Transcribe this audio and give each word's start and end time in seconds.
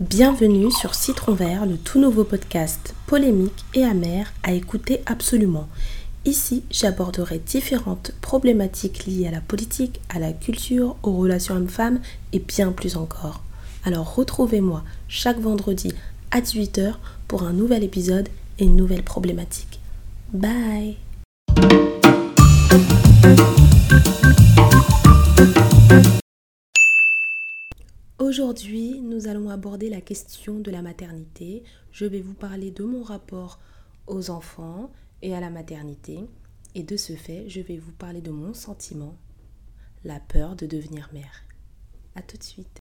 Bienvenue 0.00 0.70
sur 0.70 0.94
Citron 0.94 1.32
Vert, 1.32 1.66
le 1.66 1.76
tout 1.76 1.98
nouveau 1.98 2.22
podcast 2.22 2.94
polémique 3.08 3.64
et 3.74 3.82
amer 3.82 4.32
à 4.44 4.52
écouter 4.52 5.00
absolument. 5.06 5.66
Ici, 6.24 6.62
j'aborderai 6.70 7.40
différentes 7.40 8.12
problématiques 8.20 9.06
liées 9.06 9.26
à 9.26 9.32
la 9.32 9.40
politique, 9.40 10.00
à 10.08 10.20
la 10.20 10.32
culture, 10.32 10.94
aux 11.02 11.16
relations 11.16 11.56
hommes-femmes 11.56 11.98
et 12.32 12.38
bien 12.38 12.70
plus 12.70 12.96
encore. 12.96 13.42
Alors 13.84 14.14
retrouvez-moi 14.14 14.84
chaque 15.08 15.40
vendredi 15.40 15.92
à 16.30 16.42
18h 16.42 16.94
pour 17.26 17.42
un 17.42 17.52
nouvel 17.52 17.82
épisode 17.82 18.28
et 18.60 18.66
une 18.66 18.76
nouvelle 18.76 19.02
problématique. 19.02 19.80
Bye 20.32 20.96
Aujourd'hui, 28.28 29.00
nous 29.00 29.26
allons 29.26 29.48
aborder 29.48 29.88
la 29.88 30.02
question 30.02 30.60
de 30.60 30.70
la 30.70 30.82
maternité. 30.82 31.62
Je 31.92 32.04
vais 32.04 32.20
vous 32.20 32.34
parler 32.34 32.70
de 32.70 32.84
mon 32.84 33.02
rapport 33.02 33.58
aux 34.06 34.28
enfants 34.28 34.92
et 35.22 35.34
à 35.34 35.40
la 35.40 35.48
maternité. 35.48 36.20
Et 36.74 36.82
de 36.82 36.98
ce 36.98 37.14
fait, 37.14 37.48
je 37.48 37.62
vais 37.62 37.78
vous 37.78 37.92
parler 37.92 38.20
de 38.20 38.30
mon 38.30 38.52
sentiment, 38.52 39.16
la 40.04 40.20
peur 40.20 40.56
de 40.56 40.66
devenir 40.66 41.08
mère. 41.14 41.42
A 42.16 42.20
tout 42.20 42.36
de 42.36 42.42
suite. 42.42 42.80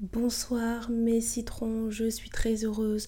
Bonsoir 0.00 0.90
mes 0.90 1.20
citrons, 1.20 1.92
je 1.92 2.10
suis 2.10 2.30
très 2.30 2.64
heureuse 2.64 3.06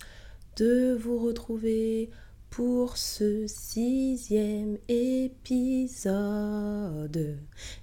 de 0.56 0.94
vous 0.94 1.18
retrouver 1.18 2.10
pour 2.54 2.96
ce 2.96 3.48
sixième 3.48 4.78
épisode 4.86 6.14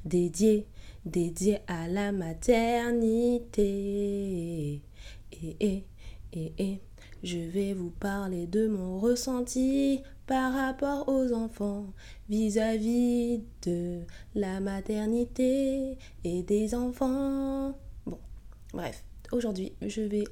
dédié, 0.05 0.65
dédié 1.03 1.59
à 1.67 1.89
la 1.89 2.13
maternité. 2.13 3.51
Et, 5.33 5.57
et, 5.59 5.83
et, 6.31 6.53
et, 6.57 6.79
je 7.21 7.37
vais 7.37 7.73
vous 7.73 7.89
parler 7.89 8.47
de 8.47 8.69
mon 8.69 8.97
ressenti 8.97 10.03
par 10.25 10.53
rapport 10.53 11.09
aux 11.09 11.33
enfants 11.33 11.87
vis-à-vis 12.29 13.43
de 13.63 14.03
la 14.35 14.61
maternité 14.61 15.97
et 16.23 16.43
des 16.43 16.75
enfants. 16.75 17.77
Bon, 18.05 18.19
bref, 18.73 19.03
aujourd'hui, 19.33 19.73
je 19.81 20.03
vais 20.03 20.23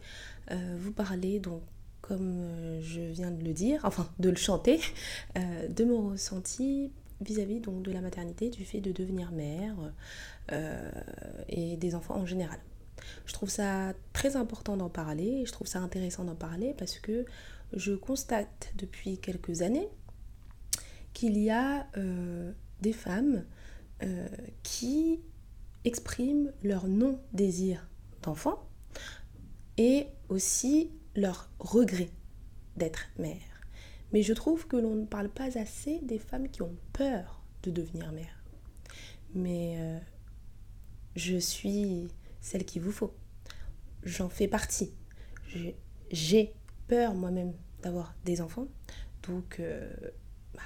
euh, 0.52 0.78
vous 0.80 0.94
parler 0.94 1.40
donc 1.40 1.62
comme 2.10 2.42
euh, 2.42 2.82
je 2.82 3.02
viens 3.02 3.30
de 3.30 3.44
le 3.44 3.54
dire, 3.54 3.82
enfin 3.84 4.10
de 4.18 4.30
le 4.30 4.36
chanter, 4.36 4.82
euh, 5.38 5.68
de 5.68 5.86
mon 5.86 6.10
ressenti 6.10 6.92
vis-à-vis 7.22 7.60
donc 7.60 7.84
de 7.84 7.92
la 7.92 8.02
maternité, 8.02 8.50
du 8.50 8.66
fait 8.66 8.82
de 8.82 8.92
devenir 8.92 9.32
mère 9.32 9.76
euh, 10.52 10.92
et 11.48 11.78
des 11.78 11.94
enfants 11.94 12.16
en 12.16 12.26
général. 12.26 12.58
Je 13.28 13.34
trouve 13.34 13.50
ça 13.50 13.94
très 14.12 14.36
important 14.36 14.76
d'en 14.76 14.90
parler, 14.90 15.46
je 15.46 15.52
trouve 15.52 15.68
ça 15.68 15.80
intéressant 15.80 16.24
d'en 16.24 16.36
parler 16.36 16.74
parce 16.80 16.98
que 16.98 17.26
je 17.74 17.94
constate 17.94 18.74
depuis 18.76 19.20
quelques 19.20 19.62
années 19.62 19.88
qu'il 21.14 21.38
y 21.38 21.52
a 21.52 21.88
des 22.82 22.94
femmes 22.94 23.46
qui 24.64 25.20
expriment 25.86 26.52
leur 26.64 26.88
non-désir 26.88 27.88
d'enfant 28.22 28.68
et 29.78 30.08
aussi 30.30 30.92
leur 31.16 31.50
regret 31.60 32.10
d'être 32.78 33.10
mère. 33.18 33.38
Mais 34.12 34.24
je 34.24 34.34
trouve 34.34 34.68
que 34.68 34.78
l'on 34.78 34.96
ne 34.96 35.06
parle 35.06 35.30
pas 35.30 35.58
assez 35.58 36.00
des 36.00 36.20
femmes 36.20 36.50
qui 36.50 36.62
ont 36.62 36.76
peur 36.94 37.44
de 37.64 37.72
devenir 37.72 38.12
mère. 38.12 38.44
Mais 39.34 39.78
euh, 39.80 40.00
je 41.16 41.38
suis 41.38 42.08
celle 42.42 42.66
qu'il 42.66 42.82
vous 42.82 42.92
faut. 42.92 43.14
J'en 44.04 44.30
fais 44.30 44.48
partie. 44.48 44.92
J'ai 46.12 46.54
peur 46.88 47.14
moi-même 47.14 47.54
d'avoir 47.82 48.16
des 48.26 48.42
enfants. 48.42 48.68
Donc, 49.28 49.60
euh, 49.60 49.92
bah, 50.54 50.62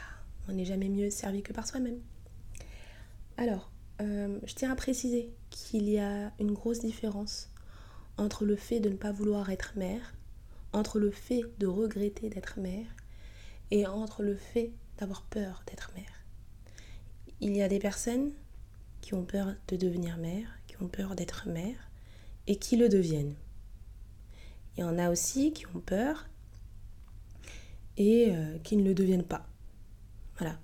on 0.47 0.53
n'est 0.53 0.65
jamais 0.65 0.89
mieux 0.89 1.09
servi 1.09 1.41
que 1.41 1.51
par 1.51 1.67
soi-même. 1.67 1.99
Alors, 3.37 3.71
euh, 4.01 4.39
je 4.45 4.53
tiens 4.53 4.71
à 4.71 4.75
préciser 4.75 5.33
qu'il 5.49 5.89
y 5.89 5.99
a 5.99 6.31
une 6.39 6.53
grosse 6.53 6.79
différence 6.79 7.49
entre 8.17 8.45
le 8.45 8.55
fait 8.55 8.79
de 8.79 8.89
ne 8.89 8.95
pas 8.95 9.11
vouloir 9.11 9.49
être 9.49 9.73
mère 9.75 10.13
entre 10.73 10.99
le 10.99 11.11
fait 11.11 11.43
de 11.59 11.67
regretter 11.67 12.29
d'être 12.29 12.59
mère 12.59 12.87
et 13.71 13.87
entre 13.87 14.23
le 14.23 14.35
fait 14.35 14.71
d'avoir 14.97 15.23
peur 15.23 15.63
d'être 15.67 15.91
mère. 15.95 16.25
Il 17.39 17.55
y 17.55 17.61
a 17.61 17.67
des 17.67 17.79
personnes 17.79 18.31
qui 19.01 19.13
ont 19.13 19.25
peur 19.25 19.53
de 19.67 19.75
devenir 19.75 20.17
mère, 20.17 20.47
qui 20.67 20.81
ont 20.81 20.87
peur 20.87 21.15
d'être 21.15 21.47
mère 21.47 21.89
et 22.47 22.57
qui 22.57 22.77
le 22.77 22.89
deviennent. 22.89 23.35
Il 24.75 24.81
y 24.81 24.83
en 24.83 24.97
a 24.97 25.09
aussi 25.09 25.53
qui 25.53 25.65
ont 25.67 25.79
peur 25.79 26.27
et 27.97 28.31
euh, 28.31 28.57
qui 28.59 28.75
ne 28.75 28.83
le 28.83 28.93
deviennent 28.93 29.23
pas. 29.23 29.47
Voilà. 30.37 30.59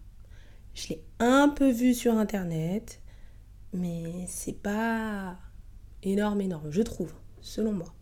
Je 0.73 0.89
l'ai 0.89 1.03
un 1.19 1.49
peu 1.49 1.69
vu 1.69 1.93
sur 1.93 2.17
internet, 2.17 3.01
mais 3.73 4.25
c'est 4.27 4.53
pas 4.53 5.37
énorme, 6.01 6.41
énorme, 6.41 6.71
je 6.71 6.81
trouve, 6.81 7.13
selon 7.41 7.73
moi. 7.73 7.93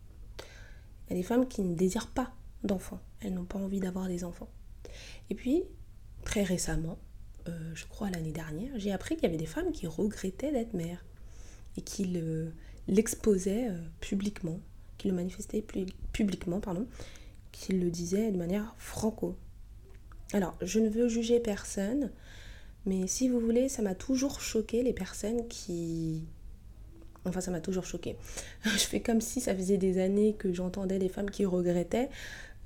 Il 1.08 1.14
y 1.14 1.14
a 1.14 1.20
des 1.20 1.28
femmes 1.28 1.48
qui 1.48 1.62
ne 1.62 1.76
désirent 1.76 2.12
pas 2.12 2.34
d'enfants. 2.64 3.00
Elles 3.22 3.34
n'ont 3.34 3.46
pas 3.46 3.60
envie 3.60 3.80
d'avoir 3.80 4.08
des 4.08 4.24
enfants. 4.24 4.50
Et 5.30 5.36
puis, 5.36 5.64
très 6.24 6.44
récemment, 6.44 6.98
euh, 7.48 7.72
je 7.74 7.86
crois 7.86 8.10
l'année 8.10 8.32
dernière, 8.32 8.72
j'ai 8.78 8.92
appris 8.92 9.16
qu'il 9.16 9.24
y 9.24 9.28
avait 9.28 9.38
des 9.38 9.46
femmes 9.46 9.72
qui 9.72 9.88
regrettaient 9.88 10.52
d'être 10.52 10.74
mères 10.74 11.06
et 11.78 11.82
qui 11.82 12.20
l'exposaient 12.88 13.70
euh, 13.70 13.78
publiquement, 14.02 14.60
qui 14.98 15.08
le 15.08 15.14
manifestaient 15.14 15.64
publiquement, 16.12 16.60
pardon, 16.60 16.88
qui 17.52 17.74
le 17.74 17.90
disaient 17.90 18.32
de 18.32 18.38
manière 18.38 18.76
franco. 18.78 19.38
Alors, 20.34 20.58
je 20.62 20.80
ne 20.80 20.90
veux 20.90 21.08
juger 21.08 21.40
personne, 21.40 22.12
mais 22.86 23.08
si 23.08 23.30
vous 23.30 23.40
voulez, 23.40 23.70
ça 23.70 23.82
m'a 23.82 23.96
toujours 23.96 24.42
choqué 24.42 24.84
les 24.84 24.94
personnes 24.94 25.48
qui 25.48 26.26
Enfin, 27.26 27.42
ça 27.42 27.52
m'a 27.52 27.62
toujours 27.62 27.86
choqué. 27.86 28.18
Je 28.64 28.70
fais 28.70 29.02
comme 29.02 29.22
si 29.22 29.42
ça 29.42 29.56
faisait 29.56 29.78
des 29.78 30.00
années 30.00 30.34
que 30.34 30.54
j'entendais 30.54 31.00
des 31.00 31.10
femmes 31.10 31.30
qui 31.30 31.46
regrettaient. 31.46 32.10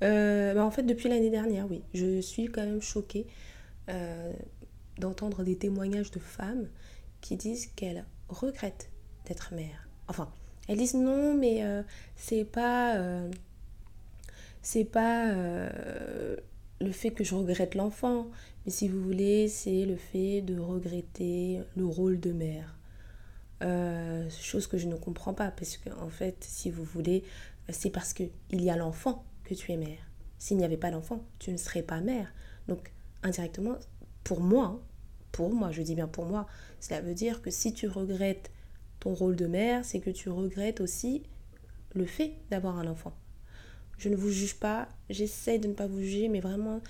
Euh, 0.02 0.54
bah, 0.54 0.64
en 0.64 0.70
fait, 0.70 0.82
depuis 0.82 1.08
l'année 1.08 1.30
dernière, 1.30 1.70
oui, 1.70 1.82
je 1.94 2.20
suis 2.20 2.46
quand 2.46 2.64
même 2.64 2.82
choquée 2.82 3.26
euh, 3.88 4.32
d'entendre 4.98 5.44
des 5.44 5.56
témoignages 5.56 6.10
de 6.10 6.18
femmes 6.18 6.68
qui 7.20 7.36
disent 7.36 7.66
qu'elles 7.76 8.04
regrettent 8.28 8.90
d'être 9.26 9.54
mère. 9.54 9.88
Enfin, 10.08 10.32
elles 10.68 10.78
disent 10.78 10.94
non, 10.94 11.34
mais 11.34 11.64
euh, 11.64 11.82
c'est 12.16 12.44
pas. 12.44 13.00
c'est 14.60 14.84
pas 14.84 15.32
le 16.80 16.92
fait 16.92 17.10
que 17.10 17.22
je 17.22 17.34
regrette 17.36 17.76
l'enfant, 17.76 18.26
mais 18.64 18.72
si 18.72 18.88
vous 18.88 19.00
voulez, 19.00 19.46
c'est 19.46 19.84
le 19.84 19.96
fait 19.96 20.40
de 20.40 20.58
regretter 20.58 21.60
le 21.76 21.86
rôle 21.86 22.18
de 22.18 22.32
mère. 22.32 22.76
Euh, 23.62 24.28
chose 24.30 24.66
que 24.66 24.76
je 24.76 24.88
ne 24.88 24.96
comprends 24.96 25.34
pas, 25.34 25.50
parce 25.50 25.76
que 25.76 25.90
en 25.90 26.08
fait, 26.08 26.36
si 26.40 26.70
vous 26.70 26.84
voulez, 26.84 27.22
c'est 27.68 27.90
parce 27.90 28.12
qu'il 28.12 28.30
y 28.50 28.70
a 28.70 28.76
l'enfant 28.76 29.24
que 29.44 29.54
tu 29.54 29.72
es 29.72 29.76
mère. 29.76 30.10
S'il 30.38 30.56
n'y 30.56 30.64
avait 30.64 30.76
pas 30.76 30.90
l'enfant, 30.90 31.24
tu 31.38 31.52
ne 31.52 31.56
serais 31.56 31.82
pas 31.82 32.00
mère. 32.00 32.32
Donc, 32.66 32.92
indirectement, 33.22 33.76
pour 34.24 34.40
moi, 34.40 34.82
pour 35.30 35.52
moi, 35.52 35.70
je 35.70 35.82
dis 35.82 35.94
bien 35.94 36.08
pour 36.08 36.26
moi, 36.26 36.46
cela 36.80 37.00
veut 37.00 37.14
dire 37.14 37.40
que 37.40 37.50
si 37.50 37.72
tu 37.72 37.88
regrettes 37.88 38.50
ton 39.00 39.14
rôle 39.14 39.36
de 39.36 39.46
mère, 39.46 39.84
c'est 39.84 40.00
que 40.00 40.10
tu 40.10 40.28
regrettes 40.28 40.80
aussi 40.80 41.22
le 41.94 42.06
fait 42.06 42.32
d'avoir 42.50 42.78
un 42.78 42.86
enfant. 42.86 43.12
Je 43.98 44.08
ne 44.08 44.16
vous 44.16 44.30
juge 44.30 44.56
pas, 44.56 44.88
j'essaie 45.08 45.58
de 45.58 45.68
ne 45.68 45.74
pas 45.74 45.86
vous 45.86 46.00
juger, 46.00 46.28
mais 46.28 46.40
vraiment, 46.40 46.80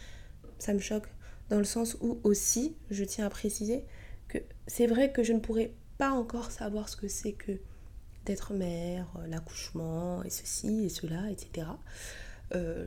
ça 0.58 0.72
me 0.72 0.78
choque 0.78 1.06
dans 1.50 1.58
le 1.58 1.64
sens 1.64 1.96
où 2.00 2.18
aussi, 2.24 2.76
je 2.90 3.04
tiens 3.04 3.26
à 3.26 3.30
préciser 3.30 3.84
que 4.28 4.38
c'est 4.66 4.86
vrai 4.86 5.12
que 5.12 5.22
je 5.22 5.34
ne 5.34 5.40
pourrais 5.40 5.72
encore 6.00 6.50
savoir 6.50 6.88
ce 6.88 6.96
que 6.96 7.08
c'est 7.08 7.32
que 7.32 7.58
d'être 8.24 8.54
mère, 8.54 9.06
euh, 9.16 9.26
l'accouchement 9.26 10.22
et 10.22 10.30
ceci 10.30 10.84
et 10.84 10.88
cela, 10.88 11.30
etc. 11.30 11.66
Euh, 12.54 12.86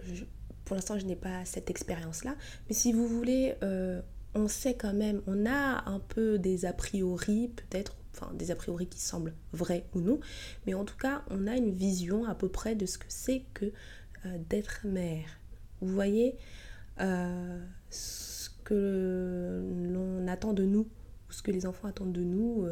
pour 0.64 0.76
l'instant, 0.76 0.98
je 0.98 1.06
n'ai 1.06 1.16
pas 1.16 1.46
cette 1.46 1.70
expérience-là. 1.70 2.36
Mais 2.68 2.76
si 2.76 2.94
vous 2.94 3.08
voulez, 3.08 3.56
euh, 3.64 4.02
on 4.34 4.48
sait 4.48 4.76
quand 4.76 4.94
même, 4.94 5.22
on 5.28 5.46
a 5.46 5.90
un 5.90 6.00
peu 6.00 6.40
des 6.40 6.66
a 6.66 6.74
priori, 6.74 7.50
peut-être, 7.50 7.96
enfin 8.14 8.34
des 8.34 8.52
a 8.52 8.56
priori 8.56 8.88
qui 8.88 9.00
semblent 9.00 9.34
vrais 9.52 9.86
ou 9.94 10.00
non, 10.00 10.20
mais 10.66 10.74
en 10.74 10.86
tout 10.86 10.98
cas, 10.98 11.24
on 11.30 11.48
a 11.48 11.56
une 11.56 11.72
vision 11.72 12.26
à 12.26 12.36
peu 12.36 12.50
près 12.50 12.76
de 12.76 12.86
ce 12.86 12.98
que 12.98 13.06
c'est 13.10 13.44
que 13.54 13.72
d'être 14.50 14.88
mère. 14.88 15.28
Vous 15.82 15.94
voyez 15.94 16.36
ce 16.98 18.50
que 18.64 19.62
l'on 19.92 20.28
attend 20.28 20.54
de 20.54 20.64
nous, 20.64 20.88
ou 21.30 21.32
ce 21.32 21.44
que 21.44 21.52
les 21.52 21.68
enfants 21.68 21.88
attendent 21.88 22.14
de 22.14 22.24
nous 22.24 22.66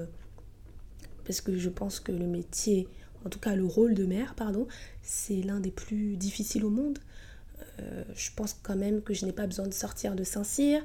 parce 1.26 1.42
que 1.42 1.58
je 1.58 1.70
pense 1.70 2.00
que 2.00 2.12
le 2.12 2.28
métier, 2.28 2.88
en 3.26 3.30
tout 3.30 3.40
cas 3.40 3.56
le 3.56 3.66
rôle 3.66 3.94
de 3.94 4.06
mère, 4.06 4.36
pardon, 4.36 4.68
c'est 5.02 5.42
l'un 5.42 5.60
des 5.60 5.72
plus 5.72 6.18
difficiles 6.18 6.66
au 6.66 6.70
monde. 6.70 7.00
Euh, 7.80 8.04
je 8.16 8.30
pense 8.36 8.54
quand 8.62 8.76
même 8.76 9.02
que 9.02 9.14
je 9.14 9.26
n'ai 9.26 9.32
pas 9.32 9.48
besoin 9.48 9.68
de 9.68 9.74
sortir 9.74 10.16
de 10.16 10.24
Saint-Cyr, 10.24 10.84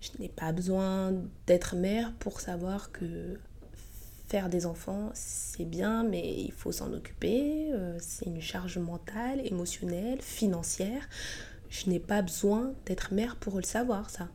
Je 0.00 0.10
n'ai 0.20 0.28
pas 0.28 0.52
besoin 0.52 1.12
d'être 1.46 1.74
mère 1.74 2.12
pour 2.20 2.40
savoir 2.40 2.92
que 2.92 3.36
faire 4.28 4.48
des 4.50 4.66
enfants, 4.66 5.10
c'est 5.14 5.64
bien, 5.64 6.04
mais 6.04 6.42
il 6.42 6.52
faut 6.52 6.70
s'en 6.70 6.92
occuper. 6.92 7.70
Euh, 7.72 7.96
c'est 7.98 8.26
une 8.26 8.42
charge 8.42 8.78
mentale, 8.78 9.40
émotionnelle, 9.44 10.20
financière. 10.20 11.08
Je 11.70 11.88
n'ai 11.90 11.98
pas 11.98 12.22
besoin 12.22 12.72
d'être 12.86 13.12
mère 13.12 13.36
pour 13.36 13.56
le 13.56 13.62
savoir, 13.62 14.10
ça. 14.10 14.28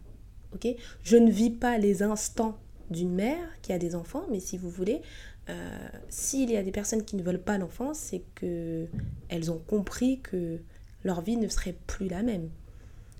Ok? 0.54 0.68
Je 1.04 1.18
ne 1.18 1.32
vis 1.32 1.52
pas 1.52 1.78
les 1.78 2.04
instants 2.04 2.58
d'une 2.94 3.14
mère 3.14 3.46
qui 3.62 3.74
a 3.74 3.78
des 3.78 3.96
enfants, 3.96 4.26
mais 4.32 4.40
si 4.40 4.58
vous 4.58 4.70
voulez, 4.70 5.02
euh, 5.50 5.88
s'il 6.08 6.50
y 6.50 6.56
a 6.56 6.64
des 6.64 6.72
personnes 6.72 7.04
qui 7.04 7.18
ne 7.18 7.24
veulent 7.24 7.42
pas 7.42 7.58
l'enfant, 7.58 7.94
c'est 7.94 8.24
que 8.36 8.88
elles 9.28 9.52
ont 9.52 9.60
compris 9.60 10.22
que 10.22 10.60
leur 11.04 11.22
vie 11.22 11.36
ne 11.36 11.50
serait 11.50 11.76
plus 11.88 12.08
la 12.08 12.24
même. 12.24 12.50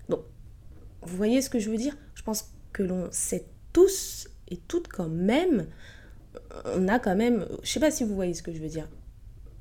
Donc, 0.08 0.22
vous 1.02 1.18
voyez 1.18 1.42
ce 1.42 1.50
que 1.50 1.60
je 1.60 1.70
veux 1.70 1.78
dire? 1.78 1.98
Je 2.16 2.24
pense 2.24 2.54
que 2.72 2.84
l'on 2.84 3.10
sait 3.12 3.46
tous 3.74 4.30
et 4.48 4.58
toutes 4.58 4.88
quand 4.88 5.10
même, 5.10 5.68
on 6.66 6.88
a 6.88 7.00
quand 7.00 7.16
même, 7.16 7.46
je 7.64 7.70
sais 7.70 7.80
pas 7.80 7.92
si 7.92 8.04
vous 8.04 8.16
voyez 8.16 8.34
ce 8.34 8.44
que 8.44 8.54
je 8.54 8.60
veux 8.60 8.70
dire, 8.70 8.88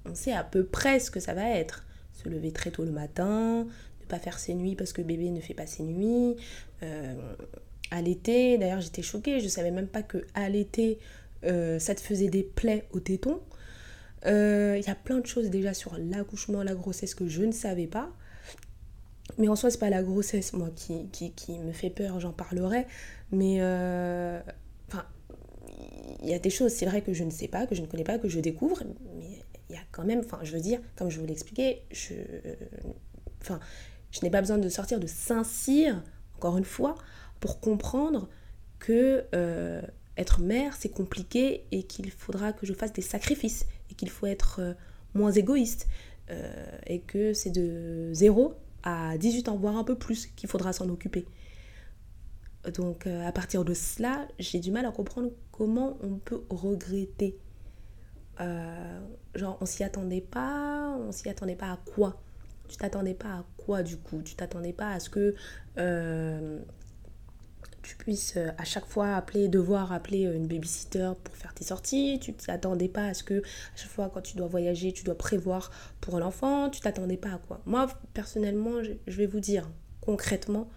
on 0.05 0.15
sait 0.15 0.33
à 0.33 0.45
peu 0.45 0.65
près 0.65 1.01
ce 1.01 1.11
que 1.11 1.21
ça 1.21 1.35
va 1.35 1.49
être. 1.49 1.85
Se 2.13 2.29
lever 2.29 2.53
très 2.53 2.71
tôt 2.71 2.85
le 2.85 2.93
matin, 2.93 3.67
ne 4.01 4.07
pas 4.07 4.19
faire 4.19 4.39
ses 4.39 4.55
nuits 4.55 4.77
parce 4.77 4.93
que 4.93 5.03
bébé 5.03 5.31
ne 5.31 5.41
fait 5.41 5.55
pas 5.55 5.67
ses 5.67 5.83
nuits. 5.83 6.37
Euh, 6.83 7.15
l'été, 8.01 8.57
d'ailleurs 8.57 8.81
j'étais 8.81 9.03
choquée, 9.03 9.41
je 9.41 9.49
savais 9.49 9.71
même 9.71 9.89
pas 9.89 10.03
que 10.03 10.25
à 10.35 10.49
l'été 10.49 10.99
euh, 11.45 11.79
ça 11.79 11.95
te 11.95 12.01
faisait 12.01 12.29
des 12.29 12.43
plaies 12.43 12.87
au 12.93 13.01
téton. 13.01 13.41
Euh, 14.27 14.77
il 14.79 14.87
y 14.87 14.91
a 14.91 14.95
plein 14.95 15.19
de 15.19 15.27
choses 15.27 15.51
déjà 15.51 15.75
sur 15.75 15.97
l'accouchement, 15.99 16.63
la 16.63 16.75
grossesse 16.75 17.15
que 17.15 17.27
je 17.27 17.43
ne 17.43 17.53
savais 17.53 17.87
pas. 17.87 18.11
Mais 19.39 19.49
en 19.49 19.57
soi, 19.57 19.71
c'est 19.71 19.79
pas 19.79 19.91
la 19.91 20.03
grossesse, 20.03 20.53
moi, 20.53 20.71
qui, 20.75 21.09
qui, 21.11 21.59
me 21.59 21.73
fait 21.73 21.91
peur, 21.91 22.21
j'en 22.21 22.33
parlerai. 22.33 22.87
Mais 23.31 23.57
euh, 23.61 24.41
il 26.23 26.29
y 26.29 26.35
a 26.35 26.39
des 26.39 26.51
choses, 26.51 26.73
c'est 26.73 26.87
vrai 26.87 27.03
que 27.03 27.13
je 27.13 27.25
ne 27.25 27.31
sais 27.31 27.49
pas, 27.49 27.67
que 27.67 27.75
je 27.75 27.83
ne 27.83 27.87
connais 27.87 28.05
pas, 28.05 28.19
que 28.19 28.29
je 28.29 28.41
découvre. 28.41 28.83
Mais 29.17 29.41
il 29.71 29.75
y 29.75 29.79
a 29.79 29.83
quand 29.91 30.05
même, 30.05 30.21
enfin, 30.21 30.39
je 30.43 30.53
veux 30.53 30.61
dire, 30.61 30.81
comme 30.97 31.11
je 31.11 31.19
vous 31.19 31.27
l'expliquais, 31.27 31.83
je, 31.91 32.15
enfin, 33.41 33.59
je 34.11 34.21
n'ai 34.23 34.31
pas 34.31 34.41
besoin 34.41 34.59
de 34.59 34.69
sortir 34.69 35.01
de 35.01 35.07
Saint-Cyr, 35.07 36.03
encore 36.37 36.59
une 36.59 36.65
fois, 36.65 36.97
pour 37.43 37.61
comprendre 37.61 38.31
que 38.79 39.27
être 40.17 40.41
mère, 40.41 40.75
c'est 40.79 40.91
compliqué 40.91 41.65
et 41.71 41.85
qu'il 41.85 42.11
faudra 42.11 42.53
que 42.53 42.67
je 42.67 42.73
fasse 42.73 42.93
des 42.93 43.03
sacrifices 43.03 43.67
et 43.91 43.95
qu'il 43.95 44.11
faut 44.11 44.27
être 44.27 44.61
euh, 44.61 44.75
moins 45.15 45.33
égoïste 45.33 45.89
euh, 46.31 46.79
et 46.87 47.01
que 47.01 47.33
c'est 47.33 47.51
de 47.51 48.11
0 48.13 48.55
à 48.83 49.17
18 49.17 49.49
ans, 49.49 49.57
voire 49.57 49.77
un 49.77 49.85
peu 49.85 49.97
plus, 49.97 50.27
qu'il 50.27 50.49
faudra 50.49 50.73
s'en 50.73 50.89
occuper. 50.89 51.27
Donc 52.75 53.07
euh, 53.07 53.27
à 53.27 53.33
partir 53.33 53.65
de 53.65 53.75
cela, 53.75 54.29
j'ai 54.39 54.61
du 54.61 54.71
mal 54.71 54.87
à 54.87 54.93
comprendre 54.93 55.31
comment 55.51 55.97
on 56.03 56.17
peut 56.17 56.43
regretter. 56.51 57.39
genre 59.35 59.57
on 59.61 59.67
s'y 59.67 59.83
attendait 59.85 60.21
pas, 60.21 60.97
on 60.99 61.13
s'y 61.13 61.29
attendait 61.29 61.57
pas 61.57 61.73
à 61.73 61.79
quoi? 61.95 62.21
Tu 62.69 62.77
t'attendais 62.77 63.15
pas 63.15 63.29
à 63.29 63.45
quoi 63.57 63.83
du 63.83 63.97
coup? 63.97 64.23
Tu 64.23 64.35
t'attendais 64.35 64.73
pas 64.73 64.91
à 64.93 65.01
ce 65.01 65.11
que 65.11 65.35
tu 67.83 67.97
puisses 67.97 68.37
euh, 68.37 68.51
à 68.59 68.65
chaque 68.65 68.87
fois 68.87 69.17
appeler, 69.17 69.49
devoir 69.49 69.93
appeler 69.93 70.27
euh, 70.27 70.37
une 70.37 70.47
babysitter 70.47 71.13
pour 71.23 71.37
faire 71.37 71.55
tes 71.55 71.65
sorties. 71.65 72.19
Tu 72.21 72.33
t'attendais 72.33 72.89
pas 72.89 73.07
à 73.07 73.15
ce 73.15 73.25
que 73.25 73.41
à 73.41 73.77
chaque 73.77 73.91
fois 73.91 74.11
quand 74.13 74.21
tu 74.21 74.37
dois 74.37 74.47
voyager, 74.47 74.93
tu 74.93 75.05
dois 75.05 75.17
prévoir 75.17 75.71
pour 76.01 76.19
l'enfant. 76.19 76.71
Tu 76.71 76.81
t'attendais 76.81 77.17
pas 77.17 77.31
à 77.31 77.39
quoi 77.39 77.61
Moi, 77.67 77.89
personnellement, 78.15 78.83
je 78.83 79.17
vais 79.17 79.27
vous 79.27 79.41
dire 79.41 79.71
concrètement, 80.01 80.69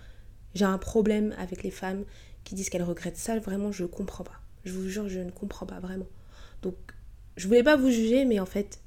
j'ai 0.54 0.66
un 0.66 0.78
problème 0.78 1.36
avec 1.38 1.64
les 1.64 1.72
femmes 1.72 2.06
qui 2.44 2.56
disent 2.56 2.70
qu'elles 2.70 2.84
regrettent 2.84 3.18
ça. 3.18 3.38
Vraiment, 3.40 3.72
je 3.72 3.86
comprends 3.86 4.24
pas. 4.24 4.40
Je 4.64 4.74
vous 4.74 4.88
jure, 4.88 5.10
je 5.10 5.20
ne 5.20 5.32
comprends 5.32 5.66
pas 5.66 5.80
vraiment. 5.80 6.08
Donc, 6.62 6.76
je 7.38 7.48
voulais 7.48 7.64
pas 7.64 7.76
vous 7.76 7.92
juger, 7.92 8.26
mais 8.26 8.40
en 8.40 8.46
fait, 8.46 8.80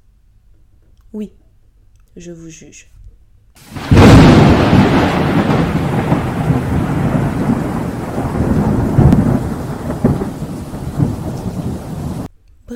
oui, 1.13 1.33
je 2.17 2.33
vous 2.33 2.49
juge. 2.49 2.91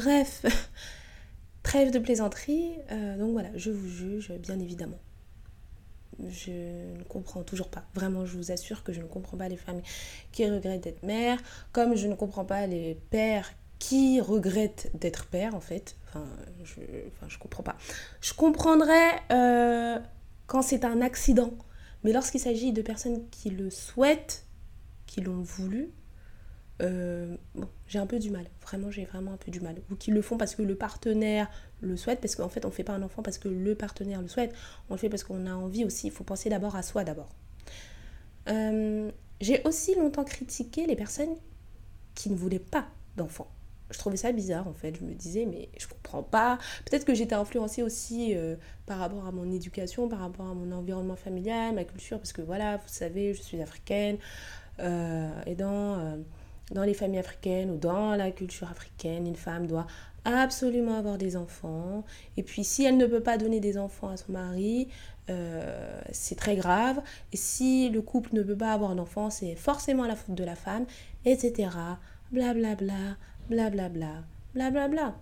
Bref, 0.02 0.44
trêve 1.62 1.93
de 1.93 1.99
plaisanterie. 1.99 2.72
Euh, 2.90 3.16
donc 3.16 3.32
voilà, 3.32 3.50
je 3.54 3.70
vous 3.70 3.88
juge, 3.88 4.32
bien 4.32 4.58
évidemment. 4.58 4.99
Je 6.28 6.50
ne 6.99 7.02
comprends 7.04 7.43
toujours 7.43 7.69
pas. 7.69 7.84
Vraiment, 7.94 8.26
je 8.26 8.37
vous 8.37 8.50
assure 8.50 8.82
que 8.82 8.93
je 8.93 9.00
ne 9.00 9.06
comprends 9.06 9.37
pas 9.37 9.49
les 9.49 9.56
femmes 9.56 9.81
qui 10.32 10.49
regrettent 10.49 10.82
d'être 10.82 11.02
mères, 11.02 11.38
comme 11.72 11.94
je 11.94 12.08
ne 12.08 12.14
comprends 12.14 12.44
pas 12.44 12.66
les 12.66 12.99
pères 13.10 13.52
qui 13.78 14.20
regrettent 14.20 14.90
d'être 14.94 15.26
pères, 15.26 15.54
en 15.54 15.60
fait. 15.60 15.96
Enfin, 16.08 16.26
je, 16.64 16.81
enfin, 17.08 17.28
je 17.28 17.38
comprends 17.38 17.62
pas. 17.62 17.76
Je 18.20 18.34
comprendrais 18.34 19.20
euh, 19.31 19.99
quand 20.46 20.62
c'est 20.62 20.84
un 20.84 21.00
accident, 21.00 21.52
mais 22.02 22.12
lorsqu'il 22.12 22.40
s'agit 22.40 22.72
de 22.72 22.82
personnes 22.82 23.28
qui 23.31 23.50
le 23.50 23.70
souhaitent, 23.70 24.46
qui 25.06 25.20
l'ont 25.20 25.43
voulu, 25.43 25.90
euh, 26.80 27.36
j'ai 27.86 27.98
un 27.98 28.06
peu 28.06 28.19
du 28.19 28.30
mal. 28.30 28.46
Vraiment, 28.62 28.90
j'ai 28.90 29.04
vraiment 29.04 29.32
un 29.32 29.36
peu 29.36 29.50
du 29.50 29.60
mal. 29.60 29.76
Ou 29.90 29.96
qui 29.96 30.10
le 30.10 30.22
font 30.22 30.36
parce 30.36 30.54
que 30.54 30.62
le 30.62 30.74
partenaire 30.74 31.50
le 31.80 31.96
souhaite, 31.96 32.20
parce 32.20 32.34
qu'en 32.34 32.48
fait, 32.48 32.64
on 32.64 32.69
ne 32.69 32.72
fait 32.72 32.84
pas 32.84 32.92
un 32.92 33.02
enfant 33.02 33.22
parce 33.22 33.38
que 33.38 33.48
le 33.48 33.74
partenaire 33.74 34.22
le 34.22 34.28
souhaite. 34.28 34.54
On 34.88 34.94
le 34.94 34.98
fait 34.98 35.08
parce 35.08 35.24
qu'on 35.24 35.46
a 35.46 35.54
envie 35.54 35.84
aussi. 35.84 36.08
Il 36.08 36.12
faut 36.12 36.24
penser 36.24 36.48
d'abord 36.48 36.76
à 36.76 36.82
soi 36.82 37.04
d'abord. 37.04 37.28
Euh, 38.48 39.10
j'ai 39.40 39.62
aussi 39.64 39.94
longtemps 39.94 40.24
critiqué 40.24 40.86
les 40.86 40.96
personnes 40.96 41.36
qui 42.14 42.30
ne 42.30 42.36
voulaient 42.36 42.58
pas 42.58 42.86
d'enfants. 43.16 43.50
Je 43.90 43.98
trouvais 43.98 44.16
ça 44.16 44.32
bizarre 44.32 44.66
en 44.66 44.72
fait. 44.72 44.96
Je 44.96 45.04
me 45.04 45.12
disais, 45.12 45.44
mais 45.44 45.68
je 45.76 45.86
comprends 45.86 46.22
pas. 46.22 46.58
Peut-être 46.86 47.04
que 47.04 47.14
j'étais 47.14 47.34
influencée 47.34 47.82
aussi 47.82 48.34
euh, 48.34 48.56
par 48.86 48.98
rapport 48.98 49.26
à 49.26 49.32
mon 49.32 49.50
éducation, 49.52 50.08
par 50.08 50.20
rapport 50.20 50.46
à 50.46 50.54
mon 50.54 50.72
environnement 50.72 51.16
familial, 51.16 51.75
ma 51.75 51.84
culture, 51.84 52.18
parce 52.18 52.32
que 52.32 52.42
voilà, 52.42 52.78
vous 52.78 52.88
savez, 52.88 53.34
je 53.34 53.42
suis 53.42 53.60
africaine. 53.60 54.16
et 54.78 55.54
dans 55.54 56.22
dans 56.72 56.84
les 56.84 56.94
familles 56.94 57.20
africaines 57.20 57.70
ou 57.70 57.76
dans 57.76 58.14
la 58.16 58.30
culture 58.30 58.70
africaine, 58.70 59.26
une 59.26 59.36
femme 59.36 59.66
doit 59.66 59.86
absolument 60.24 60.96
avoir 60.96 61.19
des 61.19 61.36
enfants. 61.36 62.04
Et 62.36 62.42
puis 62.42 62.64
si 62.64 62.84
elle 62.84 62.96
ne 62.96 63.06
peut 63.06 63.22
pas 63.22 63.38
donner 63.38 63.60
des 63.60 63.78
enfants 63.78 64.08
à 64.08 64.16
son 64.16 64.32
mari, 64.32 64.88
euh, 65.30 66.00
c'est 66.10 66.36
très 66.36 66.56
grave. 66.56 67.00
Et 67.32 67.36
si 67.36 67.88
le 67.90 68.02
couple 68.02 68.34
ne 68.34 68.42
peut 68.42 68.56
pas 68.56 68.72
avoir 68.72 68.94
d'enfants, 68.94 69.30
c'est 69.30 69.54
forcément 69.54 70.06
la 70.06 70.16
faute 70.16 70.34
de 70.34 70.44
la 70.44 70.56
femme, 70.56 70.86
etc. 71.24 71.70
Blablabla, 72.30 73.16
blablabla, 73.48 74.25
blablabla. 74.54 75.14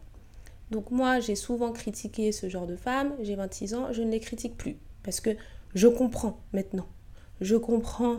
Donc 0.71 0.91
moi, 0.91 1.19
j'ai 1.19 1.35
souvent 1.35 1.73
critiqué 1.73 2.31
ce 2.33 2.49
genre 2.49 2.67
de 2.67 2.77
femme. 2.77 3.15
J'ai 3.23 3.35
26 3.35 3.75
ans, 3.75 3.93
je 3.93 4.03
ne 4.03 4.11
les 4.11 4.21
critique 4.21 4.57
plus. 4.57 4.77
Parce 5.03 5.21
que 5.21 5.31
je 5.75 5.89
comprends 5.89 6.39
maintenant. 6.53 6.87
Je 7.41 7.57
comprends, 7.57 8.19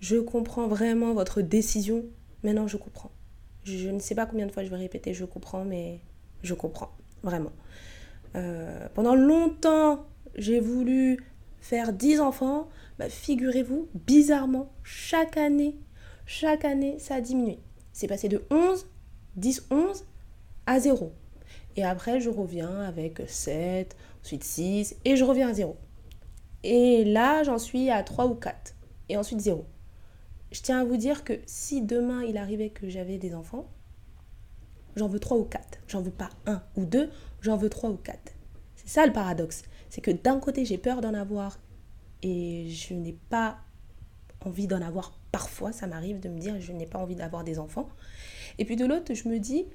je 0.00 0.16
comprends 0.16 0.68
vraiment 0.68 1.14
votre 1.14 1.40
décision 1.40 2.04
Maintenant, 2.42 2.66
je 2.66 2.76
comprends. 2.76 3.10
Je 3.64 3.88
ne 3.88 3.98
sais 3.98 4.14
pas 4.14 4.26
combien 4.26 4.46
de 4.46 4.52
fois 4.52 4.64
je 4.64 4.70
vais 4.70 4.76
répéter 4.76 5.12
je 5.12 5.24
comprends, 5.24 5.64
mais 5.64 6.00
je 6.42 6.54
comprends, 6.54 6.90
vraiment. 7.22 7.52
Euh, 8.36 8.88
pendant 8.94 9.14
longtemps, 9.14 10.06
j'ai 10.36 10.60
voulu 10.60 11.18
faire 11.60 11.92
10 11.92 12.20
enfants. 12.20 12.68
Bah, 12.98 13.08
Figurez-vous, 13.08 13.88
bizarrement, 14.06 14.72
chaque 14.82 15.36
année, 15.36 15.76
chaque 16.26 16.64
année, 16.64 16.98
ça 16.98 17.16
a 17.16 17.20
diminué. 17.20 17.58
C'est 17.92 18.06
passé 18.06 18.28
de 18.28 18.42
11, 18.50 18.86
10, 19.36 19.66
11 19.70 20.04
à 20.66 20.80
0. 20.80 21.12
Et 21.76 21.84
après, 21.84 22.20
je 22.20 22.30
reviens 22.30 22.80
avec 22.82 23.22
7, 23.26 23.96
ensuite 24.22 24.44
6, 24.44 24.96
et 25.04 25.16
je 25.16 25.24
reviens 25.24 25.48
à 25.48 25.54
0. 25.54 25.76
Et 26.64 27.04
là, 27.04 27.42
j'en 27.44 27.58
suis 27.58 27.90
à 27.90 28.02
3 28.02 28.26
ou 28.26 28.34
4. 28.34 28.74
Et 29.08 29.16
ensuite 29.16 29.40
0 29.40 29.64
je 30.52 30.62
tiens 30.62 30.80
à 30.80 30.84
vous 30.84 30.96
dire 30.96 31.24
que 31.24 31.34
si 31.46 31.82
demain 31.82 32.22
il 32.22 32.36
arrivait 32.36 32.70
que 32.70 32.88
j'avais 32.88 33.18
des 33.18 33.34
enfants, 33.34 33.68
j'en 34.96 35.08
veux 35.08 35.20
trois 35.20 35.36
ou 35.36 35.44
quatre. 35.44 35.78
J'en 35.86 36.02
veux 36.02 36.10
pas 36.10 36.30
un 36.46 36.62
ou 36.76 36.84
deux, 36.84 37.10
j'en 37.40 37.56
veux 37.56 37.68
trois 37.68 37.90
ou 37.90 37.96
quatre. 37.96 38.32
C'est 38.76 38.88
ça 38.88 39.06
le 39.06 39.12
paradoxe. 39.12 39.62
C'est 39.90 40.00
que 40.00 40.10
d'un 40.10 40.38
côté, 40.38 40.64
j'ai 40.64 40.78
peur 40.78 41.00
d'en 41.00 41.14
avoir 41.14 41.58
et 42.22 42.68
je 42.70 42.94
n'ai 42.94 43.12
pas 43.12 43.58
envie 44.44 44.66
d'en 44.66 44.82
avoir 44.82 45.18
parfois. 45.32 45.72
Ça 45.72 45.86
m'arrive 45.86 46.20
de 46.20 46.28
me 46.28 46.38
dire 46.38 46.60
je 46.60 46.72
n'ai 46.72 46.86
pas 46.86 46.98
envie 46.98 47.16
d'avoir 47.16 47.44
des 47.44 47.58
enfants. 47.58 47.88
Et 48.58 48.64
puis 48.64 48.76
de 48.76 48.84
l'autre, 48.84 49.14
je 49.14 49.28
me 49.28 49.38
dis, 49.38 49.66